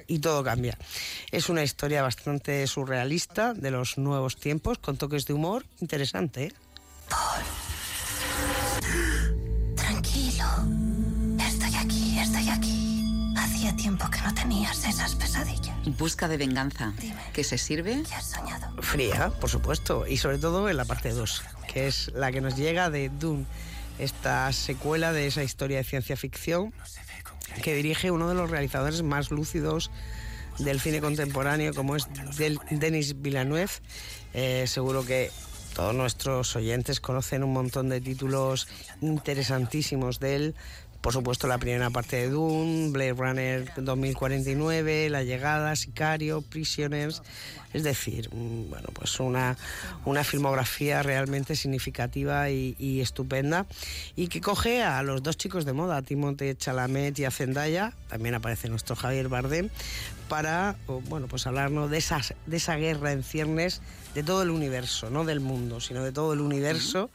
y 0.09 0.19
todo 0.19 0.43
cambia. 0.43 0.77
Es 1.31 1.49
una 1.51 1.63
historia 1.63 2.03
bastante 2.03 2.67
surrealista 2.67 3.55
de 3.55 3.71
los 3.71 3.97
nuevos 3.97 4.35
tiempos, 4.35 4.79
con 4.79 4.97
toques 4.97 5.25
de 5.27 5.35
humor 5.35 5.65
interesante. 5.81 6.47
¿eh? 6.47 6.66
Paul. 7.09 7.43
Tranquilo. 9.77 10.47
Estoy 11.41 11.75
aquí, 11.77 12.19
estoy 12.19 12.49
aquí. 12.49 13.35
Hacía 13.37 13.77
tiempo 13.77 14.09
que 14.11 14.21
no 14.23 14.35
tenías 14.35 14.85
esas 14.85 15.15
pesadillas. 15.15 15.77
Busca 15.99 16.29
de 16.29 16.37
venganza. 16.37 16.93
¿Qué 17.33 17.45
se 17.45 17.59
sirve? 17.59 18.03
¿Qué 18.09 18.15
has 18.15 18.31
soñado? 18.31 18.83
Fría, 18.83 19.31
por 19.41 19.51
supuesto. 19.51 20.07
Y 20.07 20.17
sobre 20.17 20.39
todo 20.39 20.69
en 20.69 20.77
la 20.77 20.85
parte 20.85 21.11
2, 21.11 21.43
que 21.73 21.87
es 21.87 22.11
la 22.15 22.33
que 22.33 22.41
nos 22.41 22.57
llega 22.57 22.91
de 22.91 23.09
Dune. 23.09 23.47
Esta 23.99 24.53
secuela 24.53 25.13
de 25.13 25.27
esa 25.27 25.43
historia 25.43 25.79
de 25.79 25.85
ciencia 25.85 26.17
ficción 26.17 26.75
que 27.63 27.75
dirige 27.75 28.11
uno 28.11 28.29
de 28.29 28.35
los 28.35 28.51
realizadores 28.51 29.03
más 29.03 29.31
lúcidos 29.31 29.91
del 30.59 30.81
cine 30.81 31.01
contemporáneo, 31.01 31.73
como 31.75 31.97
es 31.97 32.07
Denis 32.71 33.21
Villeneuve. 33.21 33.71
Eh, 34.35 34.65
seguro 34.67 35.05
que 35.05 35.31
todos 35.77 35.95
nuestros 35.95 36.57
oyentes 36.57 37.01
conocen 37.01 37.45
un 37.45 37.53
montón 37.53 37.91
de 37.91 38.01
títulos 38.01 38.67
interesantísimos 39.03 40.21
de 40.21 40.37
él. 40.37 40.55
Por 41.07 41.13
supuesto, 41.13 41.47
la 41.47 41.59
primera 41.59 41.89
parte 41.89 42.17
de 42.17 42.31
Dune, 42.31 42.91
Blade 42.91 43.13
Runner 43.13 43.73
2049, 43.77 45.09
La 45.09 45.23
Llegada, 45.23 45.77
Sicario, 45.77 46.43
Prisoners. 46.43 47.23
Es 47.73 47.85
decir, 47.85 48.29
mm, 48.35 48.71
bueno, 48.71 48.89
pues 48.93 49.21
una, 49.21 49.57
una 50.05 50.25
filmografía 50.25 51.05
realmente 51.05 51.55
significativa 51.55 52.51
y, 52.51 53.01
estupenda. 53.01 53.67
Y 54.17 54.27
que 54.27 54.41
coge 54.41 54.83
a 54.83 55.01
los 55.05 55.23
dos 55.23 55.37
chicos 55.37 55.65
de 55.65 55.75
moda, 55.75 56.03
Timothée 56.03 56.57
Chalamet 56.57 57.17
y 57.21 57.25
a 57.25 57.31
Zendaya, 57.31 57.93
también 58.09 58.35
aparece 58.35 58.69
nuestro 58.69 58.97
Javier 58.97 59.29
Bardem, 59.29 59.69
para 60.29 60.75
bueno, 61.09 61.29
pues 61.29 61.47
hablarnos 61.47 61.89
de, 61.89 61.99
esas, 61.99 62.35
de 62.47 62.57
esa 62.57 62.75
guerra 62.75 63.13
en 63.13 63.23
ciernes 63.23 63.81
de 64.17 64.25
todo 64.25 64.43
el 64.43 64.51
universo, 64.51 65.09
no 65.09 65.25
del 65.25 65.39
mundo, 65.39 65.81
sino 65.81 66.03
de 66.03 66.11
todo 66.11 66.33
el 66.33 66.41
universo, 66.41 67.11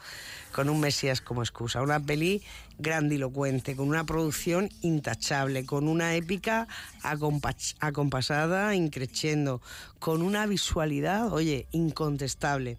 con 0.52 0.70
un 0.70 0.80
Mesías 0.80 1.22
como 1.22 1.42
excusa. 1.42 1.82
Una 1.82 2.00
peli 2.00 2.42
grandilocuente, 2.78 3.76
con 3.76 3.88
una 3.88 4.06
producción 4.06 4.70
intachable, 4.82 5.66
con 5.66 5.88
una 5.88 6.16
épica 6.16 6.68
acompasada, 7.80 8.76
increciendo, 8.76 9.62
con 10.00 10.22
una 10.22 10.46
visualidad, 10.46 11.32
oye, 11.32 11.68
incontestable. 11.72 12.78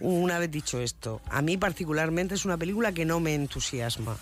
Una 0.00 0.38
vez 0.38 0.50
dicho 0.50 0.80
esto, 0.80 1.20
a 1.30 1.42
mí 1.42 1.56
particularmente 1.56 2.34
es 2.34 2.44
una 2.44 2.56
película 2.56 2.92
que 2.92 3.04
no 3.04 3.20
me 3.20 3.34
entusiasma 3.34 4.16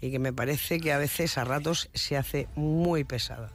y 0.00 0.10
que 0.10 0.18
me 0.18 0.32
parece 0.32 0.80
que 0.80 0.92
a 0.92 0.98
veces 0.98 1.38
a 1.38 1.44
ratos 1.44 1.88
se 1.94 2.16
hace 2.16 2.48
muy 2.56 3.04
pesada. 3.04 3.50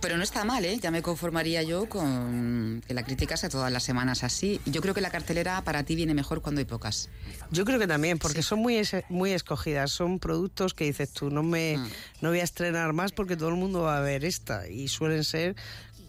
Pero 0.00 0.16
no 0.16 0.22
está 0.22 0.44
mal, 0.44 0.64
¿eh? 0.64 0.78
Ya 0.80 0.90
me 0.90 1.02
conformaría 1.02 1.62
yo 1.64 1.88
con 1.88 2.82
que 2.86 2.94
la 2.94 3.02
crítica 3.02 3.36
sea 3.36 3.48
todas 3.48 3.72
las 3.72 3.82
semanas 3.82 4.22
así. 4.22 4.60
Yo 4.64 4.80
creo 4.80 4.94
que 4.94 5.00
la 5.00 5.10
cartelera 5.10 5.60
para 5.64 5.82
ti 5.82 5.96
viene 5.96 6.14
mejor 6.14 6.40
cuando 6.40 6.60
hay 6.60 6.64
pocas. 6.64 7.08
Yo 7.50 7.64
creo 7.64 7.80
que 7.80 7.88
también, 7.88 8.18
porque 8.18 8.42
son 8.42 8.60
muy, 8.60 8.80
muy 9.08 9.32
escogidas. 9.32 9.90
Son 9.90 10.20
productos 10.20 10.74
que 10.74 10.84
dices 10.84 11.10
tú, 11.12 11.30
no 11.30 11.42
me 11.42 11.78
mm. 11.78 11.90
no 12.20 12.28
voy 12.28 12.40
a 12.40 12.44
estrenar 12.44 12.92
más 12.92 13.10
porque 13.10 13.36
todo 13.36 13.48
el 13.48 13.56
mundo 13.56 13.82
va 13.82 13.98
a 13.98 14.00
ver 14.00 14.24
esta. 14.24 14.68
Y 14.68 14.86
suelen 14.86 15.24
ser 15.24 15.56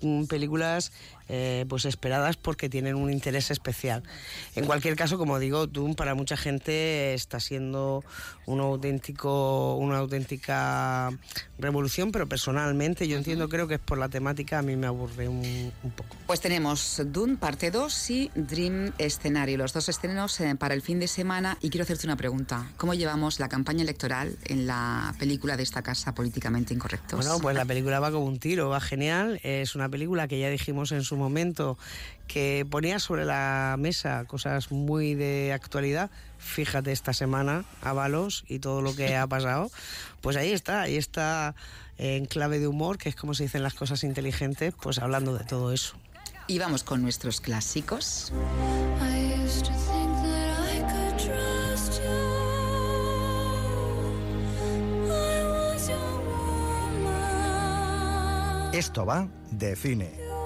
mm, 0.02 0.26
películas 0.26 0.92
eh, 1.30 1.66
pues 1.70 1.86
esperadas 1.86 2.38
porque 2.38 2.70
tienen 2.70 2.96
un 2.96 3.12
interés 3.12 3.52
especial. 3.52 4.02
En 4.56 4.66
cualquier 4.66 4.96
caso, 4.96 5.20
como 5.20 5.38
digo, 5.38 5.68
Doom 5.68 5.94
para 5.94 6.16
mucha 6.16 6.36
gente 6.36 7.14
está 7.14 7.40
siendo 7.40 8.04
un 8.48 8.60
auténtico, 8.60 9.76
una 9.76 10.00
auténtica 10.00 11.12
revolución, 11.60 12.12
pero 12.12 12.28
personalmente 12.28 13.08
yo 13.08 13.16
entiendo, 13.16 13.48
creo 13.48 13.68
que 13.68 13.76
es 13.76 13.80
por 13.80 14.00
la 14.00 14.10
temática, 14.10 14.58
a 14.58 14.62
mí 14.64 14.76
me 14.76 14.88
aburre 14.88 15.28
un, 15.28 15.72
poco. 15.96 16.16
Pues 16.26 16.42
tenemos 16.42 17.00
Doom 17.06 17.38
parte 17.38 17.70
2 17.70 18.10
y 18.10 18.32
Dream 18.34 18.94
Escenario, 18.98 19.58
los 19.58 19.72
dos 19.72 19.88
estrenos 19.88 20.40
eh, 20.40 20.56
para 20.56 20.74
el 20.74 20.82
fin 20.82 21.00
de 21.00 21.08
semana. 21.08 21.58
Y 21.62 21.70
quiero 21.70 21.84
hacerte 21.84 22.08
una 22.08 22.18
pregunta. 22.18 22.72
¿Cómo 22.78 22.96
llevamos 22.96 23.40
la 23.40 23.50
campaña 23.50 23.84
electoral 23.84 24.36
en 24.46 24.66
la 24.66 25.14
película 25.20 25.58
de 25.58 25.64
esta 25.64 25.84
casa 25.84 26.16
políticamente 26.16 26.74
incorrectos? 26.74 27.20
Bueno, 27.20 27.40
pues 27.40 27.56
la 27.56 27.66
película 27.66 28.00
va 28.00 28.12
como 28.12 28.26
un 28.26 28.40
tiro, 28.40 28.70
va 28.70 28.82
genial. 28.82 29.40
Es 29.44 29.76
una 29.76 29.90
película 29.90 30.28
que 30.28 30.40
ya 30.40 30.50
dijimos 30.50 30.92
en 30.92 31.04
su 31.04 31.19
momento 31.20 31.78
que 32.28 32.66
ponía 32.70 33.00
sobre 33.00 33.26
la 33.26 33.76
mesa 33.78 34.24
cosas 34.26 34.72
muy 34.72 35.16
de 35.16 35.52
actualidad. 35.52 36.10
Fíjate 36.38 36.92
esta 36.92 37.14
semana, 37.14 37.66
Avalos 37.82 38.46
y 38.48 38.60
todo 38.60 38.82
lo 38.82 38.96
que 38.96 39.16
ha 39.16 39.28
pasado. 39.28 39.70
Pues 40.22 40.38
ahí 40.38 40.52
está, 40.52 40.82
ahí 40.82 40.96
está 40.96 41.56
en 41.98 42.26
clave 42.26 42.60
de 42.60 42.68
humor, 42.68 42.98
que 42.98 43.10
es 43.10 43.16
como 43.16 43.34
se 43.34 43.44
dicen 43.44 43.64
las 43.64 43.74
cosas 43.74 44.04
inteligentes, 44.04 44.74
pues 44.80 45.00
hablando 45.00 45.38
de 45.38 45.44
todo 45.44 45.74
eso. 45.74 45.96
Y 46.48 46.58
vamos 46.58 46.84
con 46.84 47.02
nuestros 47.02 47.42
clásicos. 47.42 48.32
Esto 58.74 59.06
va 59.06 59.28
de 59.52 59.76
cine. 59.76 60.39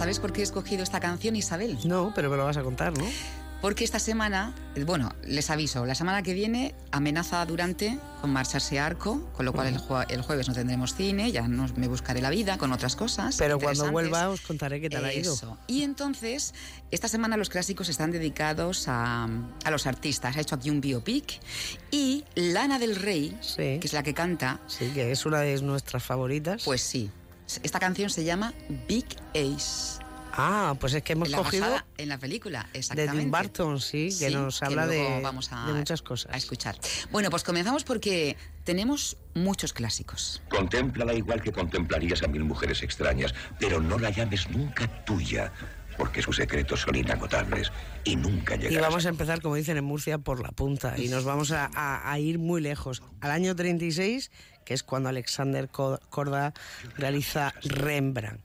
¿Sabes 0.00 0.18
por 0.18 0.32
qué 0.32 0.40
he 0.40 0.44
escogido 0.44 0.82
esta 0.82 0.98
canción, 0.98 1.36
Isabel? 1.36 1.76
No, 1.84 2.10
pero 2.14 2.30
me 2.30 2.38
lo 2.38 2.46
vas 2.46 2.56
a 2.56 2.62
contar, 2.62 2.96
¿no? 2.96 3.04
Porque 3.60 3.84
esta 3.84 3.98
semana, 3.98 4.54
bueno, 4.86 5.14
les 5.26 5.50
aviso, 5.50 5.84
la 5.84 5.94
semana 5.94 6.22
que 6.22 6.32
viene 6.32 6.74
amenaza 6.90 7.44
Durante 7.44 7.98
con 8.22 8.30
marcharse 8.30 8.78
a 8.78 8.86
Arco, 8.86 9.30
con 9.34 9.44
lo 9.44 9.52
cual 9.52 9.66
el, 10.08 10.22
jueves 10.22 10.48
no 10.48 10.54
tendremos 10.54 10.94
cine, 10.94 11.30
ya 11.32 11.46
no, 11.46 11.66
me 11.76 11.86
buscaré 11.86 12.22
la 12.22 12.30
vida 12.30 12.56
con 12.56 12.72
otras 12.72 12.96
cosas. 12.96 13.36
Pero 13.36 13.58
cuando 13.58 13.92
vuelva 13.92 14.30
os 14.30 14.40
contaré 14.40 14.80
qué 14.80 14.88
tal 14.88 15.04
ha 15.04 15.12
ido. 15.12 15.36
Y 15.66 15.82
entonces, 15.82 16.54
esta 16.90 17.06
semana 17.06 17.36
los 17.36 17.50
clásicos 17.50 17.90
están 17.90 18.10
dedicados 18.10 18.86
a, 18.88 19.28
los 19.70 19.86
artistas. 19.86 20.34
Ha 20.34 20.40
hecho 20.40 20.54
aquí 20.54 20.70
un 20.70 20.80
biopic 20.80 21.40
y 21.90 22.24
Lana 22.36 22.78
del 22.78 22.96
Rey, 22.96 23.36
que 23.54 23.80
es 23.82 23.92
la 23.92 24.02
que 24.02 24.14
canta. 24.14 24.60
Sí, 24.66 24.92
que 24.94 25.12
es 25.12 25.26
una 25.26 25.40
de 25.40 25.60
nuestras 25.60 26.02
favoritas. 26.02 26.62
Pues 26.64 26.80
sí, 26.80 27.10
esta 27.62 27.80
canción 27.80 28.10
se 28.10 28.24
llama 28.24 28.54
Big 28.86 29.06
Ace. 29.34 30.00
Ah, 30.32 30.76
pues 30.78 30.94
es 30.94 31.02
que 31.02 31.14
hemos 31.14 31.28
cogido 31.30 31.66
en 31.98 32.08
la 32.08 32.18
película, 32.18 32.68
exactamente. 32.72 33.16
De 33.16 33.22
Tim 33.22 33.30
Burton, 33.30 33.80
sí, 33.80 34.10
que 34.18 34.30
nos 34.30 34.62
habla 34.62 34.86
de, 34.86 35.22
muchas 35.74 36.02
cosas. 36.02 36.32
A 36.32 36.36
escuchar. 36.36 36.78
Bueno, 37.10 37.30
pues 37.30 37.42
comenzamos 37.42 37.84
porque 37.84 38.36
tenemos 38.64 39.16
muchos 39.34 39.72
clásicos. 39.72 40.42
Contémplala 40.48 41.14
igual 41.14 41.42
que 41.42 41.52
contemplarías 41.52 42.22
a 42.22 42.28
mil 42.28 42.44
mujeres 42.44 42.82
extrañas, 42.82 43.34
pero 43.58 43.80
no 43.80 43.98
la 43.98 44.10
llames 44.10 44.48
nunca 44.50 44.86
tuya, 45.04 45.52
porque 45.98 46.22
sus 46.22 46.36
secretos 46.36 46.80
son 46.80 46.94
inagotables 46.94 47.72
y 48.04 48.16
nunca 48.16 48.54
llegarán. 48.54 48.78
Y 48.78 48.80
vamos 48.80 49.06
a 49.06 49.08
empezar, 49.08 49.42
como 49.42 49.56
dicen 49.56 49.76
en 49.76 49.84
Murcia, 49.84 50.18
por 50.18 50.40
la 50.40 50.52
punta 50.52 50.94
y 50.96 51.08
nos 51.08 51.24
vamos 51.24 51.50
a, 51.50 51.70
a 51.74 52.18
ir 52.20 52.38
muy 52.38 52.60
lejos. 52.60 53.02
Al 53.20 53.32
año 53.32 53.56
36 53.56 54.30
que 54.64 54.74
es 54.74 54.82
cuando 54.82 55.08
Alexander 55.08 55.68
Korda 55.68 56.52
realiza 56.96 57.54
Rembrandt. 57.62 58.44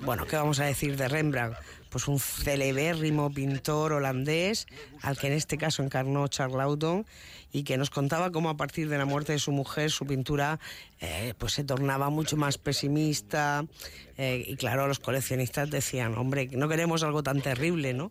Bueno, 0.00 0.26
¿qué 0.26 0.36
vamos 0.36 0.60
a 0.60 0.64
decir 0.64 0.96
de 0.96 1.08
Rembrandt? 1.08 1.56
Pues 1.92 2.08
un 2.08 2.18
celebérrimo 2.18 3.30
pintor 3.30 3.92
holandés, 3.92 4.66
al 5.02 5.18
que 5.18 5.26
en 5.26 5.34
este 5.34 5.58
caso 5.58 5.82
encarnó 5.82 6.26
Charles 6.26 6.56
Lawton, 6.56 7.04
y 7.52 7.64
que 7.64 7.76
nos 7.76 7.90
contaba 7.90 8.32
cómo 8.32 8.48
a 8.48 8.56
partir 8.56 8.88
de 8.88 8.98
la 8.98 9.04
muerte 9.04 9.32
de 9.32 9.38
su 9.38 9.52
mujer 9.52 9.90
su 9.90 10.06
pintura 10.06 10.58
eh, 11.00 11.34
pues 11.36 11.52
se 11.52 11.64
tornaba 11.64 12.08
mucho 12.08 12.36
más 12.36 12.56
pesimista 12.56 13.66
eh, 14.16 14.44
y 14.46 14.56
claro 14.56 14.86
los 14.86 14.98
coleccionistas 14.98 15.70
decían 15.70 16.16
hombre 16.16 16.48
no 16.52 16.68
queremos 16.68 17.02
algo 17.02 17.22
tan 17.22 17.42
terrible 17.42 17.92
no 17.92 18.10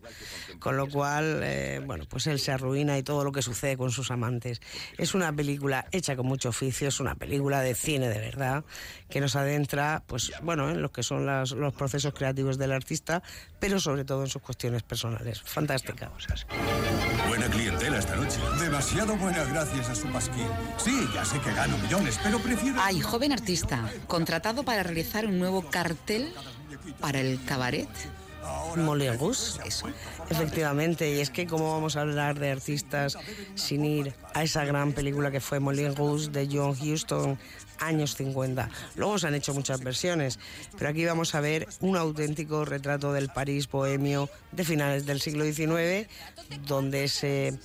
con 0.60 0.76
lo 0.76 0.88
cual 0.88 1.40
eh, 1.42 1.80
bueno 1.84 2.04
pues 2.08 2.28
él 2.28 2.38
se 2.38 2.52
arruina 2.52 2.96
y 2.98 3.02
todo 3.02 3.24
lo 3.24 3.32
que 3.32 3.42
sucede 3.42 3.76
con 3.76 3.90
sus 3.90 4.10
amantes. 4.10 4.60
Es 4.96 5.14
una 5.14 5.32
película 5.32 5.86
hecha 5.90 6.14
con 6.14 6.26
mucho 6.26 6.50
oficio 6.50 6.88
es 6.88 7.00
una 7.00 7.16
película 7.16 7.60
de 7.62 7.74
cine 7.74 8.08
de 8.08 8.18
verdad 8.18 8.64
que 9.10 9.20
nos 9.20 9.34
adentra 9.34 10.04
pues 10.06 10.32
bueno 10.42 10.70
en 10.70 10.82
lo 10.82 10.92
que 10.92 11.02
son 11.02 11.26
los 11.26 11.74
procesos 11.74 12.14
creativos 12.14 12.58
del 12.58 12.70
artista 12.70 13.22
pero 13.58 13.71
sobre 13.80 14.04
todo 14.04 14.22
en 14.22 14.28
sus 14.28 14.42
cuestiones 14.42 14.82
personales. 14.82 15.40
Fantástica. 15.42 16.10
Buena 17.28 17.48
clientela 17.48 17.98
esta 17.98 18.16
noche. 18.16 18.38
Demasiado 18.60 19.16
buena 19.16 19.44
gracias 19.44 19.88
a 19.88 19.94
su 19.94 20.06
pasquín. 20.08 20.48
Sí, 20.78 21.08
ya 21.14 21.24
sé 21.24 21.40
que 21.40 21.52
gano 21.52 21.76
millones, 21.78 22.18
pero 22.22 22.38
prefiero... 22.38 22.78
Ay, 22.80 23.00
joven 23.00 23.32
artista, 23.32 23.90
contratado 24.06 24.64
para 24.64 24.82
realizar 24.82 25.26
un 25.26 25.38
nuevo 25.38 25.62
cartel 25.70 26.32
para 27.00 27.20
el 27.20 27.42
cabaret. 27.44 27.88
Moulin 28.76 29.18
Rouge. 29.18 29.60
Efectivamente, 30.30 31.14
y 31.14 31.20
es 31.20 31.30
que 31.30 31.46
cómo 31.46 31.72
vamos 31.72 31.96
a 31.96 32.02
hablar 32.02 32.38
de 32.38 32.50
artistas 32.50 33.18
sin 33.54 33.84
ir 33.84 34.14
a 34.34 34.42
esa 34.42 34.64
gran 34.64 34.92
película 34.92 35.30
que 35.30 35.40
fue 35.40 35.58
Rouge 35.58 36.30
de 36.30 36.48
John 36.50 36.76
Huston, 36.80 37.38
años 37.86 38.16
50. 38.16 38.68
Luego 38.96 39.18
se 39.18 39.26
han 39.26 39.34
hecho 39.34 39.54
muchas 39.54 39.82
versiones, 39.82 40.38
pero 40.78 40.90
aquí 40.90 41.04
vamos 41.04 41.34
a 41.34 41.40
ver 41.40 41.68
un 41.80 41.96
auténtico 41.96 42.64
retrato 42.64 43.12
del 43.12 43.28
París 43.28 43.68
bohemio 43.68 44.28
de 44.52 44.64
finales 44.64 45.06
del 45.06 45.20
siglo 45.20 45.44
XIX, 45.44 46.08
donde 46.66 47.04
ese 47.04 47.58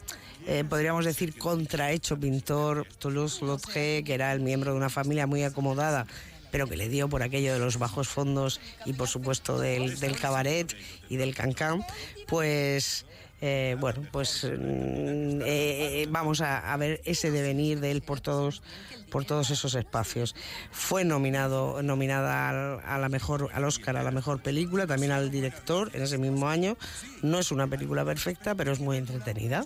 eh, 0.46 0.64
podríamos 0.68 1.04
decir, 1.04 1.38
contrahecho 1.38 2.18
pintor 2.18 2.88
Toulouse-Lautrec, 3.00 4.06
que 4.06 4.14
era 4.14 4.32
el 4.32 4.40
miembro 4.40 4.72
de 4.72 4.78
una 4.78 4.90
familia 4.90 5.28
muy 5.28 5.44
acomodada 5.44 6.08
pero 6.52 6.68
que 6.68 6.78
le 6.78 6.90
dio 6.90 7.10
por 7.10 7.24
aquello 7.24 7.54
de 7.54 7.60
los 7.60 7.78
bajos 7.78 8.08
fondos 8.08 8.62
y 8.86 8.94
por 8.94 9.08
supuesto 9.08 9.60
del, 9.60 10.00
del 10.00 10.18
cabaret 10.18 10.74
y 11.10 11.18
del 11.18 11.36
cancán, 11.36 11.86
pues 12.28 13.06
eh, 13.40 13.76
bueno, 13.80 14.02
pues 14.12 14.44
mm, 14.46 15.42
eh, 15.46 16.08
vamos 16.10 16.42
a, 16.42 16.76
ver 16.78 17.02
ese 17.06 17.30
devenir 17.30 17.80
de 17.80 17.92
él 17.92 18.02
por 18.02 18.20
todos 18.20 18.64
por 19.12 19.26
todos 19.26 19.52
esos 19.52 19.76
espacios. 19.76 20.36
Fue 20.72 21.06
nominado 21.06 21.82
nominada 21.82 22.50
al, 22.50 22.82
a 22.86 22.98
la 22.98 23.10
mejor 23.10 23.50
al 23.54 23.64
Oscar 23.64 23.96
a 23.96 24.04
la 24.04 24.12
mejor 24.12 24.42
película, 24.42 24.86
también 24.86 25.12
al 25.12 25.32
director 25.32 25.92
en 25.94 26.02
ese 26.02 26.18
mismo 26.18 26.50
año. 26.50 26.78
No 27.22 27.40
es 27.40 27.52
una 27.52 27.68
película 27.68 28.04
perfecta, 28.04 28.56
pero 28.56 28.72
es 28.72 28.80
muy 28.80 28.98
entretenida. 28.98 29.64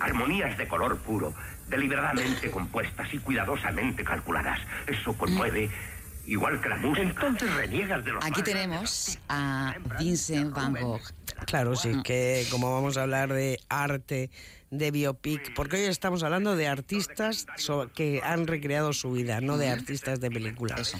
Armonías 0.00 0.56
de 0.58 0.68
color 0.68 0.98
puro, 0.98 1.34
deliberadamente 1.68 2.50
compuestas 2.50 3.12
y 3.12 3.18
cuidadosamente 3.18 4.04
calculadas. 4.04 4.60
Eso 4.86 5.14
conmueve 5.14 5.70
igual 6.26 6.60
que 6.60 6.68
la 6.68 6.76
música. 6.76 7.02
Entonces 7.02 7.54
reniegas 7.54 8.04
de 8.04 8.12
los 8.12 8.24
Aquí 8.24 8.42
tenemos 8.42 9.18
a 9.28 9.74
Vincent 9.98 10.54
Van 10.54 10.74
Gogh. 10.74 11.02
Claro, 11.46 11.76
sí, 11.76 12.02
que 12.02 12.46
como 12.50 12.72
vamos 12.72 12.96
a 12.96 13.02
hablar 13.02 13.32
de 13.32 13.58
arte 13.68 14.30
de 14.78 14.90
biopic, 14.90 15.54
porque 15.54 15.76
hoy 15.76 15.82
estamos 15.84 16.22
hablando 16.22 16.56
de 16.56 16.66
artistas 16.66 17.46
que 17.94 18.20
han 18.24 18.46
recreado 18.46 18.92
su 18.92 19.12
vida, 19.12 19.40
no 19.40 19.56
de 19.56 19.68
artistas 19.68 20.20
de 20.20 20.30
películas. 20.30 20.96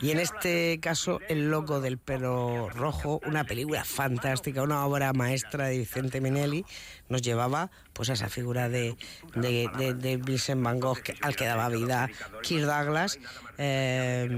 Y 0.00 0.10
en 0.10 0.20
este 0.20 0.78
caso, 0.80 1.20
El 1.28 1.50
loco 1.50 1.80
del 1.80 1.98
pelo 1.98 2.68
rojo, 2.70 3.20
una 3.26 3.44
película 3.44 3.84
fantástica, 3.84 4.62
una 4.62 4.84
obra 4.86 5.12
maestra 5.12 5.66
de 5.66 5.78
Vicente 5.78 6.20
Minelli, 6.20 6.64
nos 7.08 7.22
llevaba 7.22 7.70
pues 7.92 8.10
a 8.10 8.12
esa 8.12 8.28
figura 8.28 8.68
de, 8.68 8.96
de, 9.34 10.20
Vincent 10.22 10.62
Van 10.62 10.78
Gogh 10.78 11.02
al 11.22 11.34
que 11.34 11.46
daba 11.46 11.68
vida 11.68 12.08
Kirk 12.42 12.66
Douglas, 12.66 13.18
eh, 13.58 14.28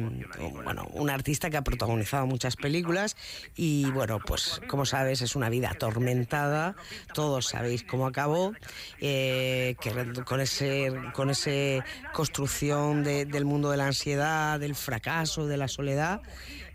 bueno, 0.65 0.87
un 0.93 1.11
artista 1.11 1.51
que 1.51 1.57
ha 1.57 1.63
protagonizado 1.63 2.27
muchas 2.27 2.57
películas 2.57 3.17
y 3.57 3.91
bueno, 3.91 4.21
pues 4.25 4.61
como 4.69 4.87
sabes 4.87 5.23
es 5.23 5.37
una 5.37 5.49
vida 5.49 5.71
atormentada, 5.71 6.77
todos 7.15 7.47
sabéis 7.47 7.83
cómo 7.83 8.07
acabó 8.07 8.53
eh, 9.01 9.77
que 9.81 10.23
con 10.25 10.41
ese 10.41 10.93
con 11.15 11.31
ese 11.31 11.83
construcción 12.13 13.05
del 13.05 13.45
mundo 13.45 13.71
de 13.71 13.77
la 13.77 13.87
ansiedad, 13.87 14.61
del 14.61 14.75
fracaso, 14.75 15.47
de 15.47 15.57
la 15.57 15.69
soledad. 15.69 16.21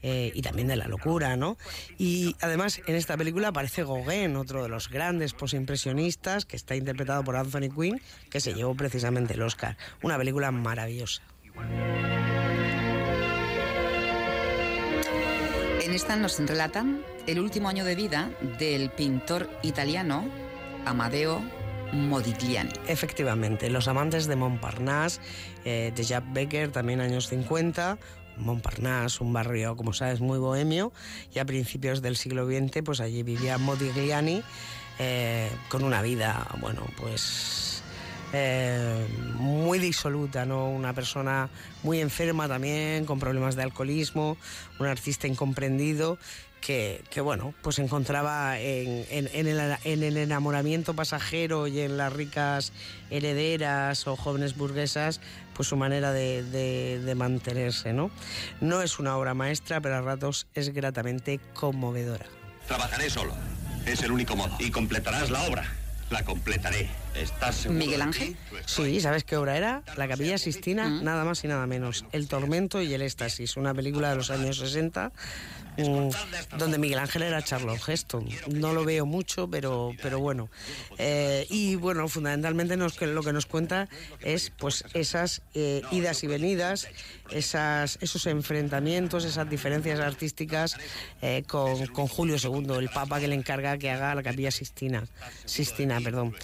Eh, 0.06 0.34
y 0.36 0.42
también 0.42 0.68
de 0.68 0.76
la 0.76 0.90
locura, 0.90 1.38
¿no? 1.38 1.56
Y 1.98 2.36
además 2.42 2.82
en 2.88 2.96
esta 2.96 3.16
película 3.16 3.48
aparece 3.48 3.86
Gauguin, 3.86 4.36
otro 4.36 4.62
de 4.62 4.68
los 4.68 4.90
grandes 4.90 5.32
posimpresionistas, 5.32 6.44
que 6.44 6.58
está 6.58 6.76
interpretado 6.76 7.24
por 7.24 7.38
Anthony 7.38 7.70
Quinn, 7.74 8.02
que 8.30 8.42
se 8.42 8.54
llevó 8.54 8.76
precisamente 8.76 9.36
el 9.36 9.42
Oscar. 9.42 9.78
Una 10.02 10.18
película 10.18 10.52
maravillosa. 10.52 11.24
Esta 15.94 16.16
nos 16.16 16.40
relatan 16.40 17.04
el 17.28 17.40
último 17.40 17.70
año 17.70 17.86
de 17.86 17.94
vida 17.94 18.32
del 18.58 18.90
pintor 18.90 19.48
italiano 19.62 20.28
Amadeo 20.86 21.40
Modigliani. 21.92 22.72
Efectivamente, 22.88 23.70
Los 23.70 23.88
amantes 23.88 24.26
de 24.26 24.36
Montparnasse, 24.36 25.22
eh, 25.66 25.94
de 25.96 26.04
Jack 26.04 26.24
Becker, 26.34 26.72
también 26.72 27.00
años 27.00 27.28
50, 27.28 28.00
Montparnasse, 28.38 29.24
un 29.24 29.34
barrio, 29.34 29.76
como 29.76 29.94
sabes, 29.94 30.20
muy 30.20 30.40
bohemio, 30.40 30.92
y 31.32 31.38
a 31.38 31.46
principios 31.46 32.02
del 32.02 32.16
siglo 32.16 32.48
XX, 32.48 32.82
pues 32.84 33.00
allí 33.00 33.22
vivía 33.22 33.60
Modigliani 33.60 34.42
eh, 34.98 35.52
con 35.70 35.84
una 35.84 36.02
vida, 36.02 36.48
bueno, 36.60 36.82
pues 36.98 37.73
eh, 38.34 39.08
muy 39.36 39.80
disoluta, 39.80 40.46
¿no? 40.46 40.70
Una 40.70 40.94
persona 40.94 41.50
muy 41.84 42.02
enferma 42.02 42.48
también, 42.48 43.06
con 43.06 43.20
problemas 43.20 43.56
de 43.56 43.64
alcoholismo, 43.64 44.38
un 44.80 44.88
artista 44.88 45.28
incomprendido 45.28 46.18
que, 46.66 47.22
bueno, 47.22 47.54
pues 47.62 47.78
encontraba 47.80 48.58
en, 48.58 49.06
el, 49.34 50.18
enamoramiento 50.18 50.94
pasajero 50.94 51.68
y 51.68 51.82
en 51.82 51.98
las 51.98 52.14
ricas 52.14 52.72
herederas 53.10 54.08
o 54.08 54.16
jóvenes 54.16 54.56
burguesas, 54.56 55.20
pues 55.54 55.68
su 55.68 55.76
manera 55.76 56.14
de, 56.14 57.14
mantenerse, 57.18 57.92
¿no? 57.92 58.12
No 58.62 58.82
es 58.82 58.98
una 58.98 59.18
obra 59.18 59.34
maestra, 59.34 59.82
pero 59.82 59.98
a 59.98 60.02
ratos 60.02 60.48
es 60.54 60.74
gratamente 60.74 61.40
conmovedora. 61.54 62.26
Trabajaré 62.68 63.10
solo, 63.10 63.36
es 63.86 64.02
el 64.04 64.12
único 64.12 64.36
modo, 64.36 64.56
y 64.60 64.72
completarás 64.72 65.30
la 65.32 65.44
obra. 65.44 65.66
La 66.10 66.24
completaré. 66.24 67.03
¿Miguel 67.70 68.02
Ángel? 68.02 68.36
Sí, 68.66 69.00
¿sabes 69.02 69.24
qué 69.24 69.38
obra 69.38 69.58
era? 69.58 69.84
La 69.98 70.08
Capilla 70.08 70.38
Sistina, 70.38 70.88
mm. 70.88 71.04
nada 71.04 71.24
más 71.24 71.44
y 71.44 71.48
nada 71.48 71.68
menos. 71.68 72.06
El 72.12 72.28
Tormento 72.28 72.82
y 72.82 72.94
el 72.94 73.02
Éxtasis, 73.02 73.58
una 73.58 73.74
película 73.74 74.10
de 74.10 74.16
los 74.16 74.32
años 74.32 74.58
60 74.58 75.12
Mm, 75.78 76.10
donde 76.58 76.78
Miguel 76.78 77.00
Ángel 77.00 77.24
era 77.24 77.42
Charlotte 77.42 77.82
Heston. 77.88 78.28
No 78.48 78.74
lo 78.74 78.86
veo 78.86 79.06
mucho, 79.06 79.50
pero, 79.50 79.92
pero 80.02 80.20
bueno. 80.20 80.50
Eh, 80.98 81.48
y 81.50 81.76
bueno, 81.76 82.08
fundamentalmente 82.08 82.78
nos, 82.78 83.00
lo 83.02 83.24
que 83.24 83.34
nos 83.34 83.46
cuenta 83.46 83.90
es 84.22 84.52
pues 84.52 84.86
esas 84.94 85.42
eh, 85.54 85.82
idas 85.92 86.24
y 86.24 86.28
venidas, 86.28 86.88
esas, 87.32 87.98
esos 88.02 88.28
enfrentamientos, 88.28 89.26
esas 89.26 89.50
diferencias 89.50 90.00
artísticas 90.00 90.78
eh, 91.22 91.44
con, 91.48 91.88
con, 91.88 92.08
Julio 92.08 92.36
II, 92.42 92.76
el 92.78 92.90
Papa 92.90 93.20
que 93.20 93.28
le 93.28 93.36
encarga 93.36 93.78
que 93.78 93.90
haga 93.90 94.14
la 94.14 94.22
Capilla 94.22 94.52
Sistina. 94.52 95.04
Sistina 95.46 96.00
perdón. 96.02 96.36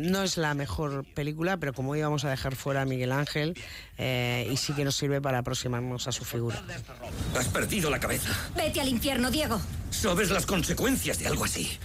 No 0.00 0.22
es 0.22 0.36
la 0.36 0.54
mejor 0.54 1.04
película, 1.14 1.56
pero 1.56 1.72
como 1.72 1.96
íbamos 1.96 2.24
a 2.24 2.30
dejar 2.30 2.56
fuera 2.56 2.82
a 2.82 2.84
Miguel 2.84 3.12
Ángel, 3.12 3.54
y 3.98 4.56
sí 4.56 4.72
que 4.74 4.84
nos 4.84 4.96
sirve 4.96 5.20
para 5.20 5.38
aproximarnos 5.38 6.08
a 6.08 6.12
su 6.12 6.24
figura. 6.24 6.62
Has 7.36 7.48
perdido 7.48 7.90
la 7.90 8.00
cabeza. 8.00 8.30
Vete 8.56 8.80
al 8.80 8.88
infierno, 8.88 9.30
Diego. 9.30 9.60
¿Sabes 9.90 10.30
las 10.30 10.46
consecuencias 10.46 11.18
de 11.18 11.26
algo 11.26 11.44
así? 11.44 11.78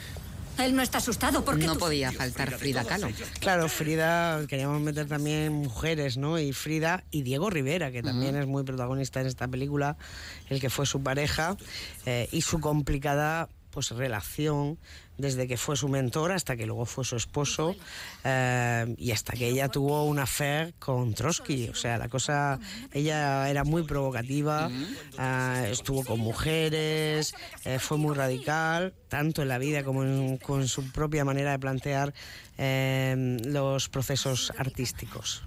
Él 0.58 0.76
no 0.76 0.82
está 0.82 1.00
asustado 1.00 1.44
porque 1.44 1.66
no 1.66 1.78
podía 1.78 2.12
faltar 2.12 2.52
Frida 2.58 2.86
Kahlo. 2.86 3.10
Claro, 3.40 3.68
Frida, 3.68 4.46
queríamos 4.48 4.82
meter 4.82 5.08
también 5.08 5.52
mujeres, 5.52 6.18
¿no? 6.18 6.40
Y 6.40 6.54
Frida 6.54 7.04
y 7.12 7.24
Diego 7.24 7.50
Rivera, 7.50 7.92
que 7.92 8.02
también 8.02 8.36
es 8.36 8.48
muy 8.48 8.64
protagonista 8.64 9.20
en 9.22 9.28
esta 9.28 9.48
película, 9.48 9.98
el 10.50 10.62
que 10.62 10.70
fue 10.70 10.86
su 10.86 11.04
pareja 11.04 11.58
eh, 12.06 12.30
y 12.32 12.42
su 12.42 12.60
complicada 12.60 13.50
pues 13.72 13.92
relación 13.92 14.80
desde 15.18 15.48
que 15.48 15.58
fue 15.58 15.76
su 15.76 15.88
mentor 15.88 16.32
hasta 16.32 16.56
que 16.56 16.66
luego 16.66 16.86
fue 16.86 17.06
su 17.06 17.16
esposo 17.16 17.76
eh, 18.24 18.94
y 18.98 19.12
hasta 19.12 19.34
que 19.34 19.48
ella 19.48 19.70
tuvo 19.70 20.06
una 20.06 20.26
fe 20.26 20.74
con 20.80 21.14
Trotsky. 21.14 21.70
O 21.70 21.76
sea, 21.76 21.98
la 21.98 22.10
cosa, 22.10 22.60
ella 22.92 23.50
era 23.50 23.64
muy 23.64 23.84
provocativa, 23.84 24.70
eh, 25.20 25.70
estuvo 25.72 26.04
con 26.04 26.20
mujeres, 26.20 27.34
eh, 27.64 27.80
fue 27.80 27.98
muy 27.98 28.16
radical, 28.16 28.94
tanto 29.08 29.42
en 29.42 29.48
la 29.48 29.58
vida 29.58 29.84
como 29.84 30.04
en, 30.04 30.38
con 30.38 30.68
su 30.68 30.92
propia 30.92 31.26
manera 31.26 31.52
de 31.52 31.60
plantear 31.60 32.14
los 32.58 33.90
procesos 33.90 34.54
artísticos. 34.58 35.44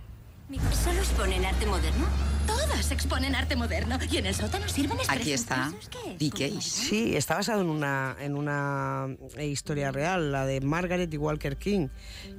¿Solo 0.73 1.01
exponen 1.01 1.45
arte 1.45 1.67
moderno? 1.67 2.07
Todas 2.47 2.91
exponen 2.91 3.35
arte 3.35 3.55
moderno. 3.55 3.99
¿Y 4.11 4.17
en 4.17 4.25
el 4.25 4.35
sótano 4.35 4.67
sirven 4.67 4.97
Aquí 5.07 5.33
está 5.33 5.71
DK. 6.19 6.63
Sí, 6.63 7.15
está 7.17 7.35
basado 7.35 7.61
en 7.61 7.69
una, 7.69 8.17
en 8.19 8.35
una 8.35 9.09
historia 9.39 9.93
real, 9.93 10.33
la 10.33 10.47
de 10.47 10.63
Margaret 10.63 11.13
y 11.13 11.19
Walker 11.19 11.59
King, 11.59 11.89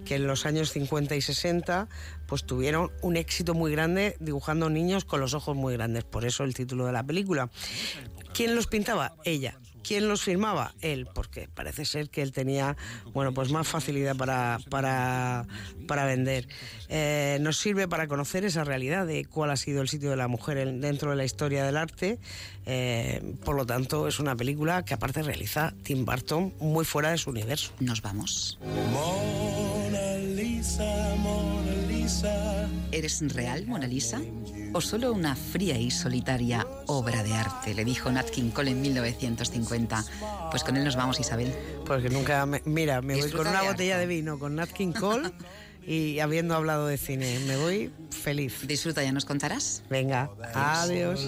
que 0.06 0.16
en 0.16 0.26
los 0.26 0.48
años 0.48 0.72
50 0.72 1.16
y 1.16 1.22
60 1.22 1.88
pues 2.26 2.46
tuvieron 2.46 2.92
un 3.04 3.16
éxito 3.16 3.54
muy 3.54 3.72
grande 3.72 4.18
dibujando 4.20 4.72
niños 4.72 5.06
con 5.06 5.20
los 5.20 5.36
ojos 5.36 5.56
muy 5.56 5.74
grandes. 5.74 6.04
Por 6.04 6.26
eso 6.26 6.44
el 6.44 6.56
título 6.56 6.88
de 6.88 6.94
la 6.94 7.04
película. 7.04 7.52
¿Quién 8.34 8.56
los 8.56 8.66
pintaba? 8.66 9.14
Ella. 9.24 9.60
¿Quién 9.84 10.08
los 10.08 10.22
firmaba? 10.22 10.74
Él, 10.82 11.08
porque 11.14 11.48
parece 11.54 11.86
ser 11.86 12.10
que 12.10 12.22
él 12.22 12.32
tenía, 12.32 12.78
bueno, 13.14 13.34
pues 13.34 13.52
más 13.52 13.68
facilidad 13.68 14.16
para, 14.16 14.60
para, 14.70 15.46
para 15.88 16.06
vender. 16.06 16.48
Eh, 16.90 17.38
nos 17.42 17.58
sirve 17.58 17.88
para 17.88 18.08
conocer 18.08 18.46
esa 18.46 18.64
realidad 18.64 19.08
de 19.08 19.26
cuál 19.26 19.52
ha 19.52 19.58
sido 19.58 19.82
el 19.82 19.90
sitio 19.90 20.10
de 20.10 20.18
la 20.18 20.28
mujer 20.28 20.72
dentro 20.80 21.12
de 21.12 21.16
la 21.16 21.26
historia 21.26 21.64
del 21.64 21.78
arte. 21.78 22.20
Eh, 22.66 23.36
por 23.44 23.56
lo 23.56 23.66
tanto, 23.66 24.08
es 24.08 24.20
una 24.20 24.36
película 24.36 24.86
que 24.86 24.94
aparte 24.94 25.24
realiza 25.24 25.74
Tim 25.84 26.06
Burton 26.06 26.54
muy 26.60 26.86
fuera 26.86 27.12
de 27.12 27.18
su 27.18 27.30
universo. 27.30 27.72
Nos 27.80 28.02
vamos. 28.02 28.60
Mona 28.62 30.18
Lisa, 30.18 31.16
Mona 31.18 31.54
Lisa. 31.54 31.59
¿Eres 32.92 33.22
real, 33.34 33.66
Mona 33.68 33.86
Lisa? 33.88 34.20
¿O 34.74 34.82
solo 34.82 35.14
una 35.14 35.36
fría 35.36 35.78
y 35.78 35.92
solitaria 35.92 36.66
obra 36.88 37.24
de 37.24 37.34
arte? 37.34 37.74
Le 37.74 37.86
dijo 37.86 38.12
Nat 38.12 38.30
King 38.30 38.50
Cole 38.52 38.72
en 38.72 38.82
1950. 38.82 40.04
Pues 40.52 40.64
con 40.64 40.76
él 40.78 40.84
nos 40.86 40.96
vamos, 40.96 41.20
Isabel. 41.20 41.54
Porque 41.86 42.10
nunca. 42.10 42.46
me- 42.46 42.62
mira, 42.66 43.02
me 43.02 43.16
voy 43.16 43.30
con 43.32 43.48
una 43.48 43.62
de 43.62 43.68
botella 43.70 43.96
arte. 43.96 44.08
de 44.08 44.16
vino 44.16 44.38
con 44.40 44.56
Nat 44.56 44.70
King 44.72 44.92
Cole 44.92 45.32
y 45.86 46.20
habiendo 46.20 46.56
hablado 46.56 46.88
de 46.88 46.98
cine. 46.98 47.40
Me 47.48 47.58
voy 47.58 47.92
feliz. 48.12 48.68
Disfruta, 48.68 49.04
ya 49.04 49.12
nos 49.12 49.26
contarás. 49.26 49.84
Venga, 49.90 50.30
adiós. 50.54 51.28